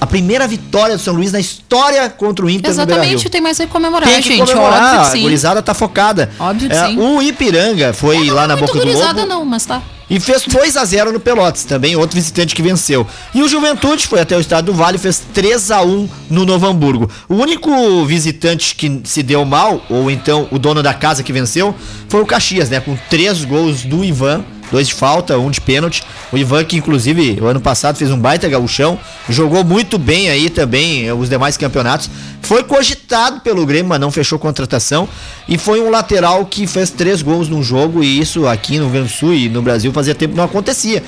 [0.00, 3.60] A primeira vitória do São Luís na história contra o Inter no Exatamente, tem mais
[3.60, 4.38] aí que comemorar, Tem que gente.
[4.40, 5.22] comemorar, Óbvio que a sim.
[5.22, 6.30] gurizada tá focada.
[6.38, 6.98] Óbvio que É, sim.
[6.98, 9.34] O Ipiranga foi lá na Muito boca do gurizada lobo.
[9.34, 9.82] não, mas tá.
[10.10, 13.06] E fez 2 a 0 no Pelotas, também outro visitante que venceu.
[13.32, 16.44] E o Juventude foi até o estado do Vale e fez 3 a 1 no
[16.44, 17.08] Novo Hamburgo.
[17.28, 21.72] O único visitante que se deu mal, ou então o dono da casa que venceu,
[22.08, 22.80] foi o Caxias, né?
[22.80, 26.02] Com três gols do Ivan, dois de falta, um de pênalti.
[26.32, 28.98] O Ivan, que inclusive o ano passado fez um baita gauchão,
[29.28, 32.10] jogou muito bem aí também eh, os demais campeonatos.
[32.42, 35.08] Foi cogitado pelo Grêmio, mas não fechou contratação.
[35.48, 38.92] E foi um lateral que fez três gols num jogo, e isso aqui no Rio
[38.92, 41.02] Grande do Sul e no Brasil fazia tempo que não acontecia.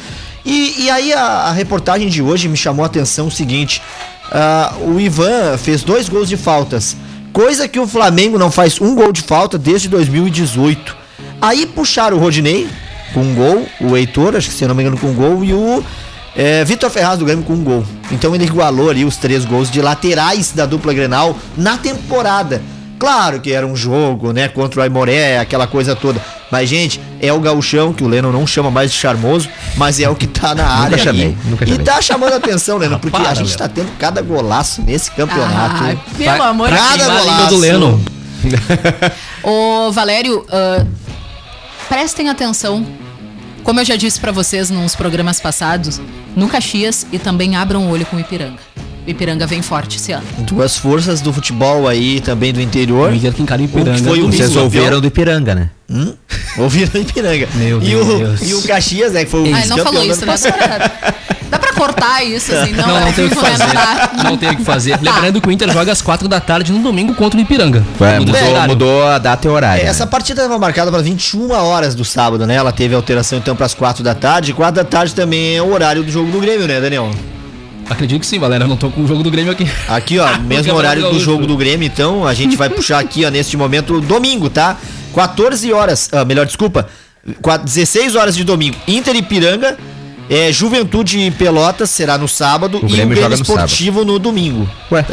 [0.45, 3.81] E, e aí a, a reportagem de hoje me chamou a atenção o seguinte:
[4.31, 6.97] ah, o Ivan fez dois gols de faltas,
[7.33, 10.97] coisa que o Flamengo não faz um gol de falta desde 2018.
[11.41, 12.69] Aí puxaram o Rodinei
[13.13, 15.45] com um gol, o Heitor, acho que se eu não me engano, com um gol,
[15.45, 15.83] e o
[16.35, 17.85] é, Vitor Ferraz do Grêmio com um gol.
[18.11, 22.61] Então ele igualou ali os três gols de laterais da dupla Grenal na temporada.
[22.99, 26.21] Claro que era um jogo, né, contra o Aimoré, aquela coisa toda.
[26.53, 30.09] Mas, gente, é o gauchão, que o Leno não chama mais de charmoso, mas é
[30.09, 30.97] o que tá na área.
[30.99, 31.37] chamei, aí.
[31.47, 31.85] nunca E chamei.
[31.85, 33.59] tá chamando a atenção, Leno, porque a para, gente Leno.
[33.59, 35.83] tá tendo cada golaço nesse campeonato.
[35.83, 37.49] Ai, pelo amor de pra Cada a golaço.
[37.49, 38.05] do Leno.
[39.43, 40.85] Ô, Valério, ah,
[41.89, 42.87] prestem atenção.
[43.63, 46.01] Como eu já disse pra vocês nos programas passados,
[46.35, 48.59] no Caxias e também abram o olho com o Ipiranga.
[49.07, 50.25] O Ipiranga vem forte esse ano.
[50.39, 53.11] Duas forças do futebol aí, também do interior.
[53.11, 53.91] O Inter que encara o Ipiranga.
[53.91, 54.27] O que foi o.
[54.31, 55.71] Vocês ouviram do Ipiranga, né?
[55.91, 56.15] Hum?
[56.59, 57.49] Ouviram Ipiranga.
[57.55, 58.43] Meu e o, Deus.
[58.43, 60.35] E o Caxias, né, que foi o Ai, não falou do isso, né?
[61.73, 63.43] Cortar isso, assim, não, Não, é não tem o que né?
[63.43, 64.25] fazer.
[64.25, 64.99] Não tem o que fazer.
[65.01, 67.85] Lembrando que o Inter joga às 4 da tarde no domingo contra o Ipiranga.
[68.01, 69.81] É, Mudou mudou, a data e o horário.
[69.81, 69.91] É, né?
[69.91, 72.55] Essa partida estava marcada para 21 horas do sábado, né?
[72.55, 74.53] Ela teve alteração então para as 4 da tarde.
[74.53, 77.11] 4 da tarde também é o horário do jogo do Grêmio, né, Daniel?
[77.91, 78.65] Acredito que sim, Valéria.
[78.65, 79.69] Eu não tô com o jogo do Grêmio aqui.
[79.89, 83.25] Aqui, ó, mesmo Campeonato horário do jogo do Grêmio, então a gente vai puxar aqui,
[83.25, 84.77] ó, neste momento, domingo, tá?
[85.15, 86.87] 14 horas, ah, melhor, desculpa,
[87.43, 89.77] qua- 16 horas de domingo, Inter e Piranga,
[90.35, 94.19] é, Juventude e Pelotas será no sábado O e o Grêmio joga no Esportivo no
[94.19, 94.69] domingo.
[94.91, 95.05] Ué,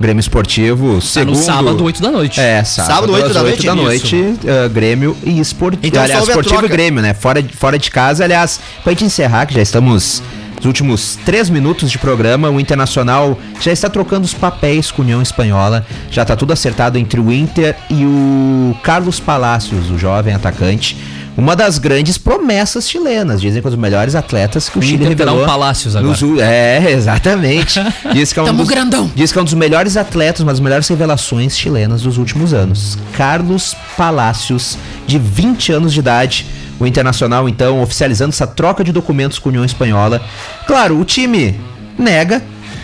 [0.00, 1.36] Grêmio Esportivo, Tá segundo...
[1.38, 2.38] no sábado, 8 da noite.
[2.40, 4.14] É, sábado, Sábado, oito às da oito noite?
[4.16, 5.86] noite, eh, Grêmio e Esportivo.
[5.86, 6.68] Então, aliás, Esportivo e.
[6.68, 7.14] Grêmio, né?
[7.14, 10.22] Fora, de- fora de casa, aliás, pra gente encerrar, que já estamos
[10.56, 15.04] nos últimos três minutos de programa, o Internacional já está trocando os papéis com a
[15.04, 15.86] União Espanhola.
[16.10, 20.94] Já tá tudo acertado entre o Inter e o Carlos Palacios, o jovem atacante.
[21.36, 25.04] Uma das grandes promessas chilenas, dizem que um dos melhores atletas que o, O Chile
[25.06, 25.42] revelou.
[25.42, 27.78] um Palácios nos u- É, exatamente.
[28.14, 29.10] Diz que é um Tamo dos, grandão.
[29.14, 32.96] Diz que é um dos melhores atletas, uma das melhores revelações chilenas dos últimos anos.
[33.16, 36.46] Carlos Palácios, de 20 anos de idade.
[36.80, 40.20] O Internacional, então, oficializando essa troca de documentos com a União Espanhola.
[40.66, 41.58] Claro, o time
[41.98, 42.42] nega,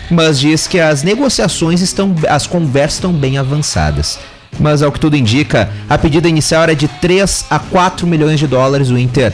[0.09, 2.15] mas diz que as negociações estão.
[2.27, 4.17] as conversas estão bem avançadas.
[4.59, 8.47] Mas ao que tudo indica, a pedida inicial era de 3 a 4 milhões de
[8.47, 8.89] dólares.
[8.89, 9.33] O Inter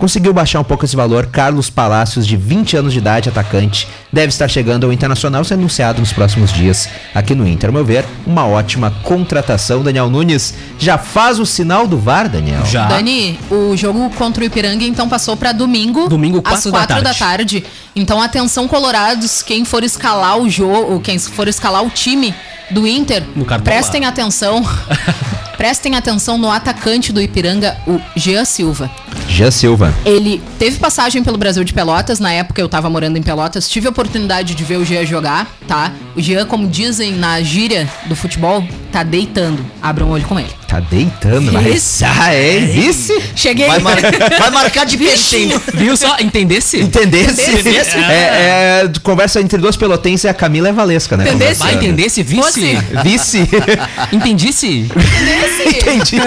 [0.00, 1.26] Conseguiu baixar um pouco esse valor.
[1.26, 6.00] Carlos Palácios, de 20 anos de idade, atacante, deve estar chegando ao Internacional, sendo anunciado
[6.00, 7.68] nos próximos dias aqui no Inter.
[7.68, 9.82] Ao meu ver, uma ótima contratação.
[9.82, 12.64] Daniel Nunes já faz o sinal do VAR, Daniel?
[12.64, 12.88] Já.
[12.88, 17.04] Dani, o jogo contra o Ipiranga então passou pra domingo, Domingo, às quatro da quatro
[17.04, 17.60] da tarde.
[17.60, 17.64] tarde.
[17.94, 22.34] Então atenção colorados, quem for escalar o jogo, quem for escalar o time
[22.70, 23.22] do Inter,
[23.62, 24.64] prestem atenção.
[25.56, 28.90] prestem atenção no atacante do Ipiranga, o Jean Silva.
[29.28, 29.94] Jean Silva.
[30.06, 33.86] Ele teve passagem pelo Brasil de Pelotas, na época eu tava morando em Pelotas, tive
[33.86, 35.92] a oportunidade de ver o Jean jogar, tá?
[36.16, 39.64] O Jean, como dizem na gíria do futebol, tá deitando.
[39.82, 40.59] Abram o olho com ele.
[40.70, 42.04] Tá deitando, vai Isso.
[42.04, 42.60] rezar, é?
[42.60, 43.20] Vice?
[43.34, 43.66] Cheguei.
[43.66, 43.98] Vai, mar-
[44.38, 45.60] vai marcar de peixinho.
[45.74, 46.16] Viu só?
[46.20, 46.78] Entendesse?
[46.80, 47.50] Entendesse?
[47.50, 47.96] Entendesse?
[47.96, 51.24] É, é, conversa entre duas pelotenses e a Camila é Valesca, né?
[51.24, 51.58] Entendesse?
[51.58, 51.92] Vai Conversando.
[51.98, 52.22] entendesse?
[52.22, 52.78] Vice?
[53.02, 53.48] Vice?
[54.12, 54.88] Entendisse?
[55.66, 56.20] Entendi.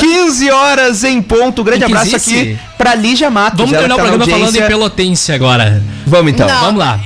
[0.00, 1.62] 15 horas em ponto.
[1.62, 3.58] Grande abraço aqui pra Lígia Matos.
[3.58, 4.66] Vamos terminar o tá programa falando em audiência.
[4.66, 5.82] pelotense agora.
[6.06, 6.48] Vamos então.
[6.48, 6.60] Não.
[6.60, 6.98] Vamos lá.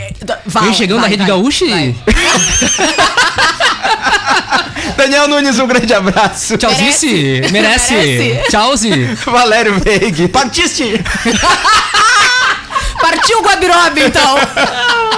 [0.46, 1.94] Vai, Vem chegando vai, na Rede vai, Gaúcha e...
[4.96, 6.56] Daniel Nunes, um grande abraço.
[6.56, 7.42] Tchauzice.
[7.52, 7.94] Merece.
[7.94, 8.42] Merece.
[8.50, 9.04] Tchauzi.
[9.26, 10.28] Valério Veig.
[10.28, 11.02] Partiste!
[13.00, 14.36] Partiu o Guabirob, então.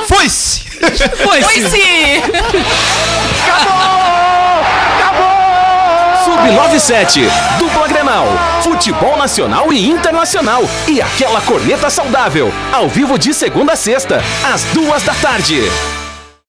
[0.07, 0.61] Foi-se.
[1.23, 2.23] Foi Foi sim.
[6.25, 7.29] Sub97,
[7.59, 8.27] dupla Grenal,
[8.63, 14.65] futebol nacional e internacional e aquela corneta saudável, ao vivo de segunda a sexta, às
[14.65, 15.61] duas da tarde.